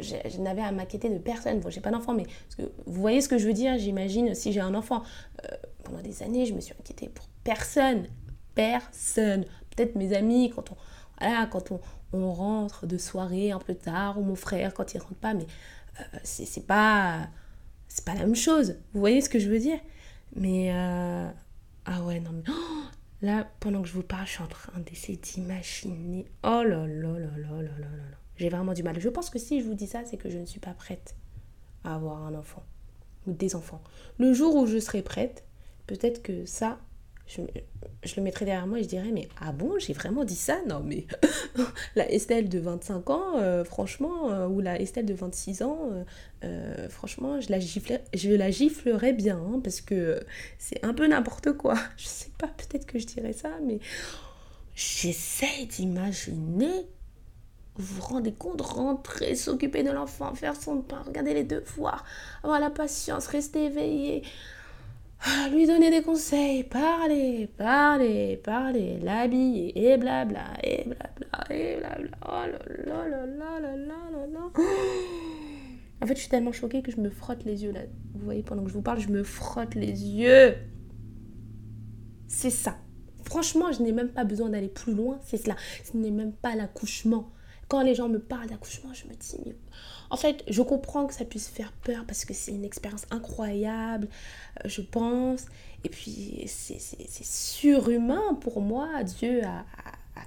je, 0.00 0.38
n'avais 0.40 0.62
à 0.62 0.72
m'inquiéter 0.72 1.08
de 1.08 1.18
personne. 1.18 1.60
Bon, 1.60 1.70
j'ai 1.70 1.80
pas 1.80 1.90
d'enfant, 1.90 2.14
mais 2.14 2.26
vous 2.58 3.00
voyez 3.00 3.20
ce 3.20 3.28
que 3.28 3.38
je 3.38 3.46
veux 3.46 3.52
dire 3.52 3.78
J'imagine 3.78 4.34
si 4.34 4.52
j'ai 4.52 4.60
un 4.60 4.74
enfant. 4.74 5.02
Euh, 5.44 5.56
pendant 5.84 6.00
des 6.00 6.22
années, 6.22 6.46
je 6.46 6.54
me 6.54 6.60
suis 6.60 6.74
inquiétée 6.78 7.08
pour 7.08 7.26
personne. 7.44 8.06
Personne. 8.54 9.44
Peut-être 9.74 9.94
mes 9.96 10.14
amis, 10.14 10.50
quand 10.54 10.70
on, 10.72 10.76
voilà, 11.20 11.46
quand 11.46 11.72
on, 11.72 11.80
on, 12.12 12.32
rentre 12.32 12.86
de 12.86 12.98
soirée 12.98 13.50
un 13.50 13.58
peu 13.58 13.74
tard, 13.74 14.18
ou 14.18 14.22
mon 14.22 14.34
frère 14.34 14.74
quand 14.74 14.94
il 14.94 14.98
rentre 14.98 15.14
pas, 15.14 15.34
mais 15.34 15.46
euh, 16.00 16.18
c'est 16.22 16.66
pas 16.66 17.28
c'est 17.88 18.04
pas 18.04 18.14
la 18.14 18.20
même 18.20 18.36
chose. 18.36 18.76
Vous 18.92 19.00
voyez 19.00 19.20
ce 19.20 19.28
que 19.28 19.38
je 19.38 19.48
veux 19.48 19.58
dire? 19.58 19.78
Mais 20.36 20.70
euh, 20.72 21.28
ah 21.86 22.02
ouais 22.02 22.20
non 22.20 22.30
mais 22.32 22.42
là 23.22 23.48
pendant 23.60 23.82
que 23.82 23.88
je 23.88 23.94
vous 23.94 24.02
parle, 24.02 24.26
je 24.26 24.32
suis 24.32 24.42
en 24.42 24.48
train 24.48 24.78
d'essayer 24.80 25.18
d'imaginer. 25.18 26.26
Oh 26.44 26.62
là 26.62 26.86
là 26.86 26.86
là 26.86 27.18
là 27.18 27.62
là 27.62 27.62
là 27.62 27.88
là. 27.88 28.18
J'ai 28.38 28.48
vraiment 28.48 28.72
du 28.72 28.82
mal. 28.82 28.98
Je 28.98 29.08
pense 29.08 29.30
que 29.30 29.38
si 29.38 29.60
je 29.60 29.66
vous 29.66 29.74
dis 29.74 29.86
ça, 29.86 30.02
c'est 30.04 30.16
que 30.16 30.30
je 30.30 30.38
ne 30.38 30.46
suis 30.46 30.60
pas 30.60 30.72
prête 30.72 31.16
à 31.84 31.94
avoir 31.94 32.22
un 32.24 32.34
enfant 32.34 32.62
ou 33.26 33.32
des 33.32 33.54
enfants. 33.54 33.82
Le 34.18 34.32
jour 34.32 34.54
où 34.54 34.66
je 34.66 34.78
serai 34.78 35.02
prête, 35.02 35.44
peut-être 35.86 36.22
que 36.22 36.46
ça, 36.46 36.78
je, 37.26 37.42
le 38.16 38.22
mettrais 38.22 38.44
derrière 38.44 38.66
moi 38.66 38.78
et 38.78 38.82
je 38.82 38.88
dirais 38.88 39.10
mais 39.12 39.28
ah 39.40 39.52
bon 39.52 39.78
j'ai 39.78 39.92
vraiment 39.92 40.24
dit 40.24 40.34
ça? 40.34 40.60
Non 40.66 40.80
mais 40.82 41.06
la 41.94 42.10
Estelle 42.10 42.48
de 42.48 42.58
25 42.58 43.10
ans 43.10 43.36
euh, 43.36 43.64
franchement 43.64 44.30
euh, 44.30 44.48
ou 44.48 44.60
la 44.60 44.80
Estelle 44.80 45.04
de 45.04 45.12
26 45.12 45.62
ans 45.62 45.90
euh, 46.44 46.88
franchement 46.88 47.38
je 47.40 47.50
la 47.50 47.60
giflerais, 48.50 49.12
bien 49.12 49.36
hein, 49.36 49.60
parce 49.62 49.82
que 49.82 50.20
c'est 50.58 50.82
un 50.84 50.94
peu 50.94 51.06
n'importe 51.06 51.52
quoi 51.52 51.74
je 51.98 52.06
sais 52.06 52.30
pas 52.38 52.48
peut-être 52.48 52.86
que 52.86 52.98
je 52.98 53.06
dirais 53.06 53.34
ça 53.34 53.50
mais 53.62 53.78
j'essaie 54.74 55.66
d'imaginer 55.66 56.86
vous 57.78 57.96
vous 57.96 58.02
rendez 58.02 58.32
compte 58.32 58.60
rentrer 58.60 59.34
s'occuper 59.34 59.82
de 59.82 59.90
l'enfant 59.90 60.34
faire 60.34 60.56
son 60.56 60.82
pain 60.82 61.02
regarder 61.06 61.34
les 61.34 61.44
devoirs 61.44 62.04
avoir 62.42 62.60
la 62.60 62.70
patience 62.70 63.26
rester 63.28 63.66
éveillé 63.66 64.22
ah, 65.24 65.48
lui 65.50 65.66
donner 65.66 65.90
des 65.90 66.02
conseils, 66.02 66.62
parler, 66.62 67.48
parler, 67.56 68.40
parler, 68.42 69.00
l'habiller, 69.02 69.72
et 69.76 69.96
blabla, 69.96 70.44
et 70.62 70.84
blabla, 70.84 71.50
et 71.50 71.76
blabla. 71.76 72.08
Oh 72.24 72.46
là 72.46 72.58
là 72.86 73.08
là 73.08 73.26
là 73.26 73.60
là 73.60 73.76
là 73.76 74.26
là 74.32 74.50
En 76.00 76.06
fait, 76.06 76.14
je 76.14 76.20
suis 76.20 76.28
tellement 76.28 76.52
choquée 76.52 76.82
que 76.82 76.92
je 76.92 77.00
me 77.00 77.10
frotte 77.10 77.44
les 77.44 77.64
yeux 77.64 77.72
là. 77.72 77.80
Vous 78.14 78.24
voyez, 78.24 78.44
pendant 78.44 78.62
que 78.62 78.68
je 78.68 78.74
vous 78.74 78.82
parle, 78.82 79.00
je 79.00 79.08
me 79.08 79.24
frotte 79.24 79.74
les 79.74 80.04
yeux. 80.04 80.54
C'est 82.28 82.50
ça. 82.50 82.76
Franchement, 83.24 83.72
je 83.72 83.82
n'ai 83.82 83.90
même 83.90 84.10
pas 84.10 84.22
besoin 84.22 84.50
d'aller 84.50 84.68
plus 84.68 84.94
loin. 84.94 85.18
C'est 85.24 85.36
cela. 85.36 85.56
Ce 85.84 85.96
n'est 85.96 86.12
même 86.12 86.32
pas 86.32 86.54
l'accouchement. 86.54 87.32
Quand 87.68 87.82
les 87.82 87.94
gens 87.94 88.08
me 88.08 88.18
parlent 88.18 88.48
d'accouchement, 88.48 88.94
je 88.94 89.04
me 89.04 89.14
dis, 89.14 89.36
mais 89.44 89.54
en 90.10 90.16
fait, 90.16 90.42
je 90.48 90.62
comprends 90.62 91.06
que 91.06 91.14
ça 91.14 91.24
puisse 91.24 91.48
faire 91.48 91.72
peur 91.72 92.04
parce 92.06 92.24
que 92.24 92.32
c'est 92.32 92.52
une 92.52 92.64
expérience 92.64 93.04
incroyable, 93.10 94.08
euh, 94.64 94.68
je 94.68 94.80
pense. 94.80 95.46
Et 95.84 95.90
puis, 95.90 96.44
c'est 96.46 97.24
surhumain 97.24 98.34
pour 98.40 98.60
moi. 98.60 99.02
Dieu 99.04 99.42
a, 99.44 99.64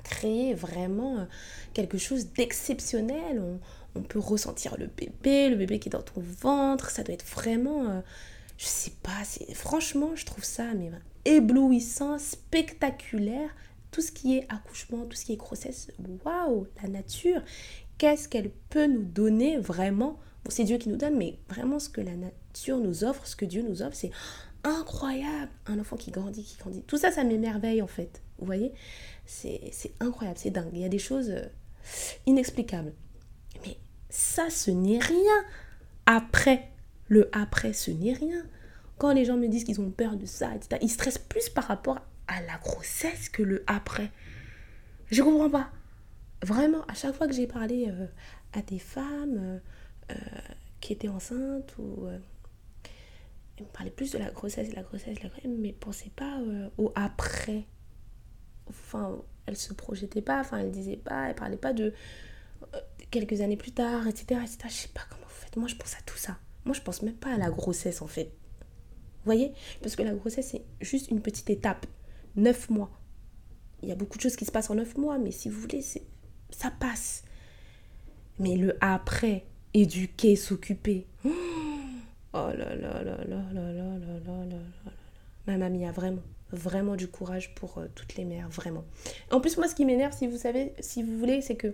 créé 0.04 0.54
vraiment 0.54 1.20
euh, 1.20 1.26
quelque 1.74 1.98
chose 1.98 2.32
d'exceptionnel. 2.34 3.42
On, 3.96 4.02
peut 4.02 4.20
ressentir 4.20 4.78
le 4.78 4.88
bébé, 4.88 5.50
le 5.50 5.58
bébé 5.58 5.80
qui 5.80 5.90
est 5.90 5.92
dans 5.92 6.02
ton 6.02 6.22
ventre. 6.22 6.90
Ça 6.90 7.04
doit 7.04 7.14
être 7.14 7.26
vraiment, 7.26 7.90
euh, 7.90 8.02
je 8.58 8.66
sais 8.66 8.94
pas, 9.04 9.12
franchement, 9.54 10.12
je 10.16 10.26
trouve 10.26 10.44
ça 10.44 10.74
mais, 10.76 10.92
éblouissant, 11.26 12.18
spectaculaire. 12.18 13.50
Tout 13.92 14.02
ce 14.02 14.12
qui 14.12 14.38
est 14.38 14.48
accouchement, 14.50 15.06
tout 15.06 15.18
ce 15.18 15.26
qui 15.26 15.34
est 15.34 15.38
grossesse, 15.38 15.92
waouh, 16.24 16.66
la 16.82 16.90
nature 16.90 17.42
qu'est-ce 18.02 18.28
qu'elle 18.28 18.50
peut 18.72 18.88
nous 18.88 19.04
donner 19.04 19.60
vraiment? 19.60 20.18
C'est 20.50 20.64
Dieu 20.64 20.80
qui 20.80 20.90
nous 20.90 20.98
donne, 20.98 21.18
mais 21.18 21.38
vraiment 21.50 21.78
ce 21.78 21.88
que 21.88 22.02
la 22.02 22.16
nature 22.16 22.80
nous 22.80 23.04
offre, 23.04 23.28
ce 23.28 23.36
que 23.36 23.46
Dieu 23.46 23.62
nous 23.62 23.84
offre, 23.84 23.96
c'est 23.96 24.10
incroyable. 24.64 25.52
Un 25.68 25.78
enfant 25.78 25.98
qui 25.98 26.10
grandit, 26.10 26.44
qui 26.44 26.58
grandit. 26.58 26.82
Tout 26.82 26.98
ça, 26.98 27.12
ça 27.12 27.24
m'émerveille 27.24 27.80
en 27.80 27.88
fait. 27.88 28.24
Vous 28.40 28.48
voyez? 28.48 28.74
C'est 29.28 29.72
incroyable, 30.00 30.40
c'est 30.40 30.50
dingue. 30.50 30.72
Il 30.74 30.80
y 30.80 30.84
a 30.84 30.90
des 30.90 30.98
choses 30.98 31.30
euh, 31.30 31.46
inexplicables. 32.26 32.92
Mais 33.64 33.78
ça, 34.10 34.50
ce 34.50 34.72
n'est 34.72 34.98
rien. 34.98 35.46
Après, 36.08 36.72
le 37.08 37.30
après, 37.34 37.74
ce 37.74 37.92
n'est 37.92 38.14
rien. 38.14 38.44
Quand 38.98 39.14
les 39.14 39.26
gens 39.26 39.38
me 39.38 39.48
disent 39.48 39.64
qu'ils 39.64 39.80
ont 39.80 39.92
peur 39.92 40.16
de 40.16 40.26
ça, 40.26 40.56
etc., 40.56 40.80
ils 40.82 40.90
stressent 40.90 41.20
plus 41.20 41.50
par 41.50 41.66
rapport 41.66 42.00
la 42.40 42.58
grossesse 42.58 43.30
que 43.30 43.44
le 43.44 43.64
après. 43.68 44.12
Je 45.10 45.22
comprends 45.22 45.50
pas. 45.50 45.72
Vraiment, 46.44 46.84
à 46.86 46.94
chaque 46.94 47.16
fois 47.16 47.28
que 47.28 47.34
j'ai 47.34 47.48
parlé 47.48 47.88
euh, 47.90 48.08
à 48.54 48.62
des 48.62 48.80
femmes 48.80 49.38
euh, 49.38 49.60
euh, 50.12 50.16
qui 50.80 50.94
étaient 50.94 51.10
enceintes 51.10 51.76
ou 51.78 52.08
parlaient 53.74 53.92
plus 53.92 54.12
de 54.12 54.18
la 54.18 54.32
grossesse, 54.32 54.74
la 54.74 54.82
grossesse, 54.82 55.22
la 55.22 55.30
grossesse, 55.30 55.52
mais 55.60 55.72
pensaient 55.72 56.12
pas 56.16 56.40
au 56.80 56.92
après. 56.96 57.66
Enfin, 58.68 59.22
elles 59.46 59.58
se 59.58 59.74
projetaient 59.74 60.24
pas, 60.24 60.40
enfin, 60.40 60.58
elles 60.58 60.72
disaient 60.72 60.98
pas, 60.98 61.30
elles 61.30 61.36
parlaient 61.36 61.58
pas 61.58 61.74
de 61.74 61.94
quelques 63.12 63.42
années 63.42 63.58
plus 63.58 63.72
tard, 63.72 64.08
etc., 64.08 64.42
etc. 64.42 64.58
Je 64.66 64.74
sais 64.74 64.88
pas 64.88 65.02
comment 65.10 65.26
vous 65.26 65.44
faites. 65.44 65.56
Moi, 65.58 65.68
je 65.68 65.76
pense 65.76 65.94
à 65.94 66.02
tout 66.06 66.18
ça. 66.18 66.40
Moi, 66.66 66.74
je 66.74 66.82
pense 66.82 67.04
même 67.04 67.16
pas 67.16 67.34
à 67.34 67.38
la 67.38 67.52
grossesse, 67.52 68.02
en 68.02 68.08
fait. 68.08 68.32
Voyez? 69.26 69.54
Parce 69.82 69.96
que 69.96 70.04
la 70.04 70.14
grossesse, 70.14 70.50
c'est 70.52 70.64
juste 70.80 71.12
une 71.12 71.22
petite 71.22 71.50
étape. 71.50 71.86
Neuf 72.36 72.70
mois. 72.70 72.92
Il 73.82 73.90
y 73.90 73.92
a 73.92 73.96
beaucoup 73.96 74.18
de 74.18 74.22
choses 74.22 74.36
qui 74.36 74.46
se 74.46 74.52
passent 74.52 74.70
en 74.70 74.76
neuf 74.76 74.98
mois, 74.98 75.18
mais 75.18 75.32
si 75.32 75.50
vous 75.50 75.60
voulez, 75.60 75.82
ça 75.82 76.72
passe. 76.80 77.24
Mais 78.40 78.56
le 78.56 78.78
après, 78.82 79.46
éduquer, 79.74 80.36
s'occuper. 80.36 81.08
Oh 82.34 82.48
là 82.58 82.76
là 82.76 83.04
là 83.04 83.04
là 83.04 83.24
là 83.26 83.52
là 83.52 83.74
là 83.74 83.98
là 83.98 84.20
là 84.26 84.46
là. 84.46 84.92
Ma 85.48 85.58
mamie 85.58 85.86
a 85.86 85.92
vraiment, 85.92 86.22
vraiment 86.52 86.96
du 86.96 87.10
courage 87.10 87.54
pour 87.56 87.78
euh, 87.78 87.88
toutes 87.94 88.16
les 88.16 88.24
mères, 88.24 88.48
vraiment. 88.48 88.86
En 89.32 89.42
plus, 89.42 89.58
moi, 89.58 89.68
ce 89.68 89.76
qui 89.76 89.84
m'énerve, 89.84 90.14
si 90.14 90.28
vous 90.28 90.38
savez, 90.38 90.74
si 90.80 91.04
vous 91.04 91.18
voulez, 91.18 91.42
c'est 91.42 91.56
que 91.56 91.74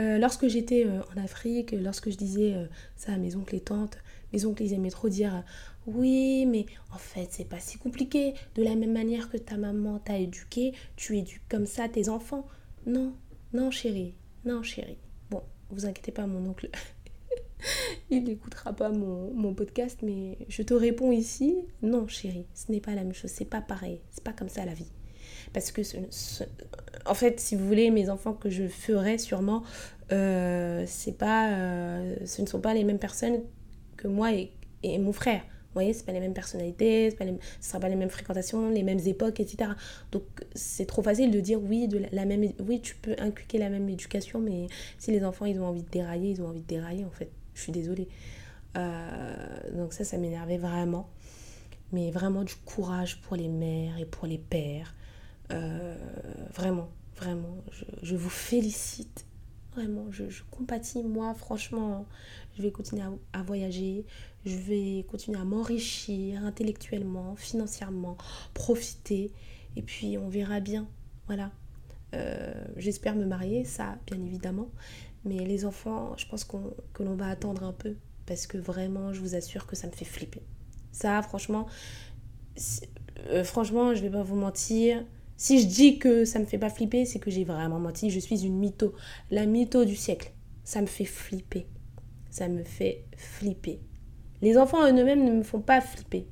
euh, 0.00 0.18
lorsque 0.18 0.48
j'étais 0.48 0.86
euh, 0.86 1.00
en 1.14 1.22
Afrique, 1.22 1.72
lorsque 1.72 2.10
je 2.10 2.16
disais 2.16 2.54
ça 2.96 3.12
à 3.12 3.16
mes 3.16 3.36
oncles 3.36 3.56
et 3.56 3.60
tantes, 3.60 3.98
mes 4.32 4.44
oncles, 4.44 4.62
ils 4.62 4.72
aimaient 4.72 4.90
trop 4.90 5.08
dire 5.08 5.44
oui, 5.86 6.46
mais 6.46 6.66
en 6.92 6.98
fait, 6.98 7.28
c'est 7.30 7.48
pas 7.48 7.58
si 7.58 7.78
compliqué. 7.78 8.34
De 8.54 8.62
la 8.62 8.76
même 8.76 8.92
manière 8.92 9.30
que 9.30 9.36
ta 9.36 9.56
maman 9.56 9.98
t'a 9.98 10.18
éduqué, 10.18 10.72
tu 10.96 11.18
éduques 11.18 11.48
comme 11.48 11.66
ça 11.66 11.88
tes 11.88 12.08
enfants. 12.08 12.46
Non, 12.86 13.14
non, 13.52 13.70
chérie. 13.70 14.14
Non, 14.44 14.62
chérie. 14.62 14.98
Bon, 15.30 15.42
vous 15.70 15.86
inquiétez 15.86 16.12
pas, 16.12 16.26
mon 16.26 16.48
oncle. 16.48 16.70
Il 18.10 18.24
n'écoutera 18.24 18.72
pas 18.72 18.90
mon, 18.90 19.54
podcast, 19.54 20.00
mais 20.02 20.38
je 20.48 20.62
te 20.62 20.74
réponds 20.74 21.12
ici. 21.12 21.56
Non, 21.82 22.06
chérie, 22.08 22.46
ce 22.54 22.70
n'est 22.72 22.80
pas 22.80 22.94
la 22.94 23.04
même 23.04 23.14
chose. 23.14 23.30
C'est 23.30 23.44
pas 23.44 23.60
pareil. 23.60 24.00
C'est 24.10 24.24
pas 24.24 24.32
comme 24.32 24.48
ça 24.48 24.64
la 24.64 24.74
vie. 24.74 24.90
Parce 25.52 25.72
que, 25.72 25.82
en 27.06 27.14
fait, 27.14 27.40
si 27.40 27.56
vous 27.56 27.66
voulez, 27.66 27.90
mes 27.90 28.08
enfants 28.10 28.34
que 28.34 28.50
je 28.50 28.68
ferai 28.68 29.18
sûrement, 29.18 29.62
euh, 30.12 30.84
c'est 30.86 31.16
pas, 31.16 31.50
euh, 31.50 32.16
ce 32.24 32.42
ne 32.42 32.46
sont 32.46 32.60
pas 32.60 32.74
les 32.74 32.84
mêmes 32.84 32.98
personnes 32.98 33.40
que 33.96 34.08
moi 34.08 34.30
et 34.32 34.98
mon 34.98 35.12
frère. 35.12 35.42
Vous 35.70 35.74
voyez, 35.74 35.92
c'est 35.92 36.04
pas 36.04 36.10
les 36.10 36.18
mêmes 36.18 36.34
personnalités, 36.34 37.16
ce 37.16 37.22
ne 37.22 37.36
sera 37.60 37.78
pas 37.78 37.88
les 37.88 37.94
mêmes 37.94 38.10
fréquentations, 38.10 38.70
les 38.70 38.82
mêmes 38.82 38.98
époques, 39.06 39.38
etc. 39.38 39.70
Donc 40.10 40.24
c'est 40.52 40.84
trop 40.84 41.00
facile 41.00 41.30
de 41.30 41.38
dire 41.38 41.60
oui, 41.62 41.86
de 41.86 42.02
la, 42.10 42.24
même, 42.24 42.52
oui, 42.66 42.80
tu 42.80 42.96
peux 42.96 43.14
inculquer 43.20 43.58
la 43.58 43.68
même 43.68 43.88
éducation, 43.88 44.40
mais 44.40 44.66
si 44.98 45.12
les 45.12 45.24
enfants 45.24 45.44
ils 45.44 45.60
ont 45.60 45.66
envie 45.66 45.84
de 45.84 45.88
dérailler, 45.88 46.30
ils 46.30 46.42
ont 46.42 46.48
envie 46.48 46.62
de 46.62 46.66
dérailler 46.66 47.04
en 47.04 47.10
fait. 47.10 47.30
Je 47.54 47.62
suis 47.62 47.70
désolée. 47.70 48.08
Euh, 48.76 49.36
donc 49.76 49.92
ça, 49.92 50.02
ça 50.02 50.18
m'énervait 50.18 50.58
vraiment. 50.58 51.08
Mais 51.92 52.10
vraiment 52.10 52.42
du 52.42 52.54
courage 52.56 53.20
pour 53.20 53.36
les 53.36 53.48
mères 53.48 53.96
et 54.00 54.06
pour 54.06 54.26
les 54.26 54.38
pères. 54.38 54.92
Euh, 55.50 55.96
vraiment, 56.54 56.88
vraiment, 57.16 57.56
je, 58.02 58.16
vous 58.16 58.30
félicite. 58.30 59.26
Vraiment, 59.74 60.10
je, 60.10 60.24
compatis. 60.50 61.02
Moi, 61.02 61.32
franchement, 61.34 62.06
je 62.56 62.62
vais 62.62 62.70
continuer 62.70 63.02
à, 63.32 63.42
voyager, 63.42 64.04
je 64.44 64.56
vais 64.56 65.04
continuer 65.08 65.38
à 65.38 65.44
m'enrichir 65.44 66.44
intellectuellement, 66.44 67.36
financièrement, 67.36 68.16
profiter, 68.52 69.32
et 69.76 69.82
puis 69.82 70.18
on 70.18 70.28
verra 70.28 70.60
bien. 70.60 70.88
Voilà. 71.26 71.52
Euh, 72.14 72.52
j'espère 72.76 73.14
me 73.14 73.24
marier, 73.24 73.64
ça, 73.64 73.96
bien 74.06 74.20
évidemment. 74.24 74.70
Mais 75.24 75.38
les 75.38 75.64
enfants, 75.64 76.16
je 76.16 76.26
pense 76.26 76.44
qu'on, 76.44 76.74
que 76.92 77.02
l'on 77.02 77.14
va 77.14 77.28
attendre 77.28 77.62
un 77.62 77.72
peu. 77.72 77.96
parce 78.26 78.46
que 78.46 78.58
vraiment, 78.58 79.12
je 79.12 79.20
vous 79.20 79.34
assure 79.34 79.66
que 79.66 79.76
ça 79.76 79.86
me 79.86 79.92
fait 79.92 80.04
flipper. 80.04 80.42
Ça, 80.92 81.22
franchement, 81.22 81.66
euh, 83.28 83.44
franchement, 83.44 83.94
je 83.94 84.02
vais 84.02 84.10
pas 84.10 84.22
vous 84.22 84.36
mentir. 84.36 85.04
Si 85.40 85.58
je 85.58 85.66
dis 85.66 85.98
que 85.98 86.26
ça 86.26 86.38
me 86.38 86.44
fait 86.44 86.58
pas 86.58 86.68
flipper, 86.68 87.06
c'est 87.06 87.18
que 87.18 87.30
j'ai 87.30 87.44
vraiment 87.44 87.78
menti. 87.78 88.10
Je 88.10 88.20
suis 88.20 88.44
une 88.44 88.58
mytho. 88.58 88.92
La 89.30 89.46
mytho 89.46 89.86
du 89.86 89.96
siècle. 89.96 90.32
Ça 90.64 90.82
me 90.82 90.86
fait 90.86 91.06
flipper. 91.06 91.66
Ça 92.28 92.46
me 92.46 92.62
fait 92.62 93.06
flipper. 93.16 93.80
Les 94.42 94.58
enfants 94.58 94.86
eux-mêmes 94.86 95.24
ne 95.24 95.32
me 95.32 95.42
font 95.42 95.62
pas 95.62 95.80
flipper. 95.80 96.26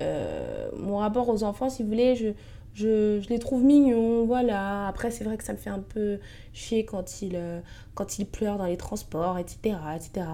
Euh, 0.00 0.70
mon 0.76 0.98
rapport 0.98 1.28
aux 1.28 1.42
enfants, 1.42 1.68
si 1.68 1.82
vous 1.82 1.88
voulez, 1.88 2.14
je, 2.14 2.28
je, 2.74 3.28
les 3.28 3.40
trouve 3.40 3.64
mignons, 3.64 4.24
voilà. 4.24 4.86
Après, 4.86 5.10
c'est 5.10 5.24
vrai 5.24 5.36
que 5.36 5.42
ça 5.42 5.52
me 5.52 5.58
fait 5.58 5.70
un 5.70 5.80
peu 5.80 6.20
chier 6.52 6.84
quand 6.84 7.22
ils, 7.22 7.34
euh, 7.34 7.58
quand 7.96 8.20
ils 8.20 8.24
pleurent 8.24 8.58
dans 8.58 8.66
les 8.66 8.76
transports, 8.76 9.36
etc., 9.38 9.78
etc. 9.96 10.26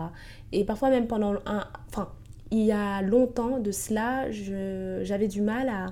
Et 0.52 0.66
parfois, 0.66 0.90
même 0.90 1.06
pendant 1.06 1.36
un... 1.46 1.66
Enfin, 1.88 2.12
il 2.50 2.66
y 2.66 2.72
a 2.72 3.00
longtemps 3.00 3.60
de 3.60 3.70
cela, 3.72 4.30
j'avais 4.30 5.26
du 5.26 5.40
mal 5.40 5.70
à, 5.70 5.86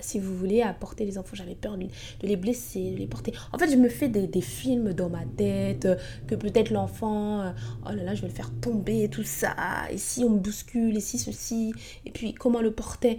si 0.00 0.18
vous 0.18 0.36
voulez, 0.36 0.62
à 0.62 0.72
porter 0.72 1.04
les 1.04 1.18
enfants. 1.18 1.34
J'avais 1.34 1.54
peur 1.54 1.76
de, 1.76 1.86
les 2.22 2.36
blesser, 2.36 2.90
de 2.92 2.96
les 2.96 3.06
porter. 3.06 3.32
En 3.52 3.58
fait, 3.58 3.70
je 3.70 3.76
me 3.76 3.88
fais 3.88 4.08
des, 4.08 4.40
films 4.40 4.92
dans 4.92 5.08
ma 5.08 5.24
tête, 5.24 5.88
que 6.26 6.34
peut-être 6.34 6.70
l'enfant, 6.70 7.42
euh, 7.42 7.50
oh 7.86 7.92
là 7.92 8.02
là, 8.02 8.14
je 8.14 8.22
vais 8.22 8.28
le 8.28 8.34
faire 8.34 8.52
tomber, 8.60 9.08
tout 9.08 9.24
ça, 9.24 9.54
et 9.90 9.98
si 9.98 10.22
on 10.24 10.30
me 10.30 10.38
bouscule, 10.38 10.96
et 10.96 11.00
si 11.00 11.18
ceci, 11.18 11.72
et 12.06 12.10
puis 12.10 12.34
comment 12.34 12.60
le 12.60 12.72
porter. 12.72 13.18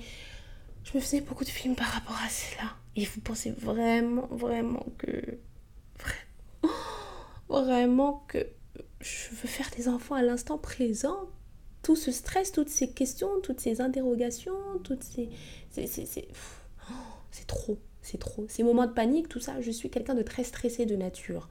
Je 0.83 0.97
me 0.97 1.01
faisais 1.01 1.21
beaucoup 1.21 1.43
de 1.43 1.49
films 1.49 1.75
par 1.75 1.87
rapport 1.87 2.17
à 2.25 2.29
cela. 2.29 2.71
Et 2.95 3.05
vous 3.05 3.21
pensez 3.21 3.51
vraiment, 3.51 4.27
vraiment 4.31 4.85
que... 4.97 5.37
Vraiment 7.49 8.23
que 8.27 8.45
je 9.01 9.29
veux 9.29 9.47
faire 9.47 9.69
des 9.75 9.87
enfants 9.87 10.15
à 10.15 10.21
l'instant 10.21 10.57
présent? 10.57 11.29
Tout 11.81 11.95
ce 11.95 12.11
stress, 12.11 12.51
toutes 12.51 12.69
ces 12.69 12.91
questions, 12.91 13.29
toutes 13.41 13.59
ces 13.59 13.81
interrogations, 13.81 14.53
toutes 14.83 15.03
ces... 15.03 15.29
C'est 17.31 17.47
trop, 17.47 17.77
c'est 18.01 18.19
trop. 18.19 18.45
Ces 18.47 18.63
moments 18.63 18.85
de 18.85 18.91
panique, 18.91 19.29
tout 19.29 19.39
ça, 19.39 19.61
je 19.61 19.71
suis 19.71 19.89
quelqu'un 19.89 20.15
de 20.15 20.23
très 20.23 20.43
stressé 20.43 20.85
de 20.85 20.95
nature. 20.95 21.49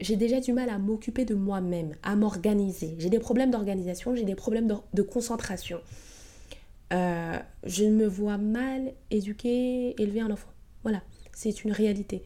J'ai 0.00 0.16
déjà 0.16 0.40
du 0.40 0.52
mal 0.52 0.68
à 0.68 0.78
m'occuper 0.78 1.24
de 1.24 1.34
moi-même, 1.34 1.94
à 2.02 2.16
m'organiser. 2.16 2.96
J'ai 2.98 3.10
des 3.10 3.18
problèmes 3.18 3.50
d'organisation, 3.50 4.14
j'ai 4.14 4.24
des 4.24 4.34
problèmes 4.34 4.66
de, 4.92 5.02
concentration. 5.02 5.80
Euh, 6.92 7.38
je 7.64 7.84
me 7.84 8.06
vois 8.06 8.38
mal 8.38 8.92
éduquer, 9.10 10.00
élever 10.00 10.20
un 10.20 10.30
enfant. 10.30 10.50
Voilà, 10.82 11.02
c'est 11.32 11.64
une 11.64 11.72
réalité. 11.72 12.24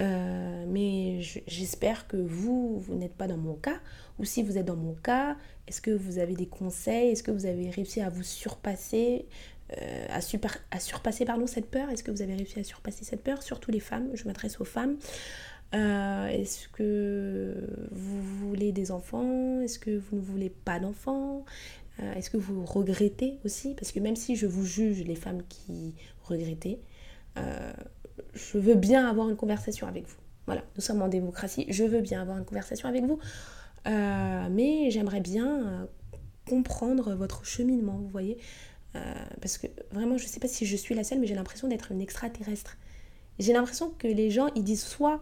Euh, 0.00 0.64
mais 0.68 1.20
j'espère 1.46 2.08
que 2.08 2.16
vous, 2.16 2.78
vous 2.78 2.94
n'êtes 2.94 3.14
pas 3.14 3.26
dans 3.26 3.36
mon 3.36 3.54
cas. 3.54 3.80
Ou 4.18 4.24
si 4.24 4.42
vous 4.42 4.56
êtes 4.56 4.64
dans 4.64 4.76
mon 4.76 4.94
cas, 4.94 5.36
est-ce 5.66 5.80
que 5.80 5.90
vous 5.90 6.18
avez 6.18 6.34
des 6.34 6.46
conseils 6.46 7.10
Est-ce 7.10 7.22
que 7.22 7.30
vous 7.30 7.46
avez 7.46 7.70
réussi 7.70 8.00
à 8.00 8.08
vous 8.08 8.22
surpasser 8.22 9.26
euh, 9.80 10.06
à, 10.10 10.20
super, 10.20 10.58
à 10.70 10.80
surpasser 10.80 11.24
pardon, 11.24 11.46
cette 11.46 11.70
peur? 11.70 11.88
Est-ce 11.90 12.02
que 12.02 12.10
vous 12.10 12.22
avez 12.22 12.34
réussi 12.34 12.58
à 12.60 12.64
surpasser 12.64 13.04
cette 13.04 13.22
peur 13.22 13.42
Surtout 13.42 13.70
les 13.70 13.80
femmes, 13.80 14.08
je 14.14 14.24
m'adresse 14.24 14.60
aux 14.60 14.64
femmes. 14.64 14.96
Euh, 15.74 16.26
Est-ce 16.28 16.68
que 16.68 17.54
vous 17.90 18.22
voulez 18.22 18.72
des 18.72 18.90
enfants? 18.90 19.60
Est-ce 19.60 19.78
que 19.78 19.96
vous 19.96 20.16
ne 20.16 20.22
voulez 20.22 20.50
pas 20.50 20.78
d'enfants? 20.78 21.44
Est-ce 22.16 22.30
que 22.30 22.38
vous 22.38 22.64
regrettez 22.64 23.38
aussi? 23.44 23.74
Parce 23.74 23.92
que 23.92 24.00
même 24.00 24.16
si 24.16 24.34
je 24.34 24.46
vous 24.46 24.64
juge 24.64 25.04
les 25.04 25.14
femmes 25.14 25.42
qui 25.48 25.94
regrettaient, 26.24 26.80
je 28.34 28.58
veux 28.58 28.74
bien 28.74 29.08
avoir 29.08 29.28
une 29.28 29.36
conversation 29.36 29.86
avec 29.86 30.06
vous. 30.06 30.16
Voilà, 30.46 30.62
nous 30.74 30.82
sommes 30.82 31.02
en 31.02 31.08
démocratie, 31.08 31.66
je 31.68 31.84
veux 31.84 32.00
bien 32.00 32.20
avoir 32.20 32.38
une 32.38 32.44
conversation 32.44 32.88
avec 32.88 33.04
vous, 33.04 33.18
euh, 33.86 34.48
mais 34.50 34.90
j'aimerais 34.90 35.20
bien 35.20 35.66
euh, 35.66 35.86
comprendre 36.48 37.14
votre 37.14 37.44
cheminement, 37.44 37.96
vous 37.98 38.08
voyez, 38.08 38.38
euh, 38.96 39.14
parce 39.40 39.58
que 39.58 39.66
vraiment, 39.90 40.18
je 40.18 40.24
ne 40.24 40.28
sais 40.28 40.40
pas 40.40 40.48
si 40.48 40.66
je 40.66 40.76
suis 40.76 40.94
la 40.94 41.04
seule, 41.04 41.18
mais 41.20 41.26
j'ai 41.26 41.34
l'impression 41.34 41.68
d'être 41.68 41.92
une 41.92 42.00
extraterrestre. 42.00 42.76
J'ai 43.38 43.52
l'impression 43.52 43.90
que 43.90 44.06
les 44.06 44.30
gens, 44.30 44.48
ils 44.54 44.64
disent 44.64 44.84
soit 44.84 45.20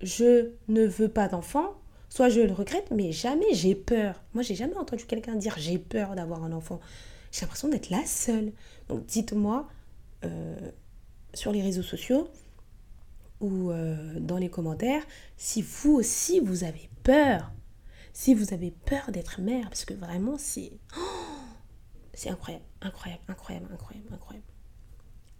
je 0.00 0.50
ne 0.68 0.86
veux 0.86 1.08
pas 1.08 1.28
d'enfant, 1.28 1.74
soit 2.08 2.28
je 2.28 2.40
le 2.40 2.52
regrette, 2.52 2.90
mais 2.90 3.12
jamais 3.12 3.52
j'ai 3.52 3.74
peur. 3.74 4.22
Moi, 4.34 4.42
j'ai 4.42 4.54
jamais 4.54 4.76
entendu 4.76 5.04
quelqu'un 5.04 5.36
dire 5.36 5.54
j'ai 5.58 5.78
peur 5.78 6.14
d'avoir 6.14 6.44
un 6.44 6.52
enfant. 6.52 6.80
J'ai 7.32 7.42
l'impression 7.42 7.68
d'être 7.68 7.90
la 7.90 8.04
seule. 8.06 8.52
Donc 8.88 9.06
dites-moi, 9.06 9.68
sur 11.34 11.52
les 11.52 11.62
réseaux 11.62 11.82
sociaux 11.82 12.28
ou 13.40 13.70
euh, 13.70 14.18
dans 14.18 14.38
les 14.38 14.48
commentaires 14.48 15.04
si 15.36 15.62
vous 15.62 15.94
aussi 15.94 16.40
vous 16.40 16.64
avez 16.64 16.90
peur. 17.02 17.52
Si 18.12 18.34
vous 18.34 18.52
avez 18.52 18.72
peur 18.72 19.12
d'être 19.12 19.40
mère, 19.40 19.68
parce 19.68 19.84
que 19.84 19.94
vraiment 19.94 20.36
c'est... 20.38 20.72
c'est 22.18 22.30
incroyable, 22.30 22.64
incroyable, 22.80 23.22
incroyable, 23.28 23.68
incroyable, 23.72 24.08
incroyable. 24.12 24.46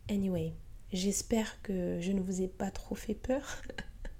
Anyway, 0.09 0.55
j'espère 0.93 1.61
que 1.63 2.01
je 2.01 2.13
ne 2.13 2.21
vous 2.21 2.41
ai 2.41 2.47
pas 2.47 2.71
trop 2.71 2.95
fait 2.95 3.15
peur. 3.15 3.61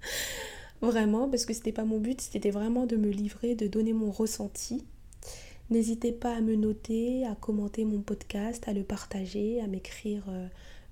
vraiment, 0.81 1.29
parce 1.29 1.45
que 1.45 1.53
c'était 1.53 1.71
pas 1.71 1.85
mon 1.85 1.99
but, 1.99 2.19
c'était 2.19 2.51
vraiment 2.51 2.85
de 2.85 2.97
me 2.97 3.09
livrer, 3.09 3.55
de 3.55 3.67
donner 3.67 3.93
mon 3.93 4.11
ressenti. 4.11 4.85
N'hésitez 5.69 6.11
pas 6.11 6.35
à 6.35 6.41
me 6.41 6.55
noter, 6.55 7.25
à 7.25 7.35
commenter 7.35 7.85
mon 7.85 8.01
podcast, 8.01 8.67
à 8.67 8.73
le 8.73 8.83
partager, 8.83 9.61
à 9.61 9.67
m'écrire 9.67 10.25
euh, 10.27 10.47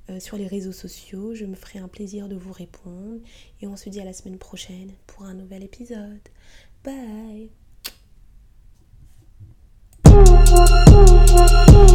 euh, 0.09 0.19
sur 0.21 0.37
les 0.37 0.47
réseaux 0.47 0.71
sociaux. 0.71 1.35
Je 1.35 1.43
me 1.43 1.55
ferai 1.55 1.79
un 1.79 1.89
plaisir 1.89 2.29
de 2.29 2.37
vous 2.37 2.53
répondre. 2.53 3.19
Et 3.61 3.67
on 3.67 3.75
se 3.75 3.89
dit 3.89 3.99
à 3.99 4.05
la 4.05 4.13
semaine 4.13 4.37
prochaine 4.37 4.93
pour 5.05 5.25
un 5.25 5.33
nouvel 5.33 5.65
épisode. 5.65 6.29
Bye 6.85 7.49
Thank 11.49 11.69
you. 11.71 11.86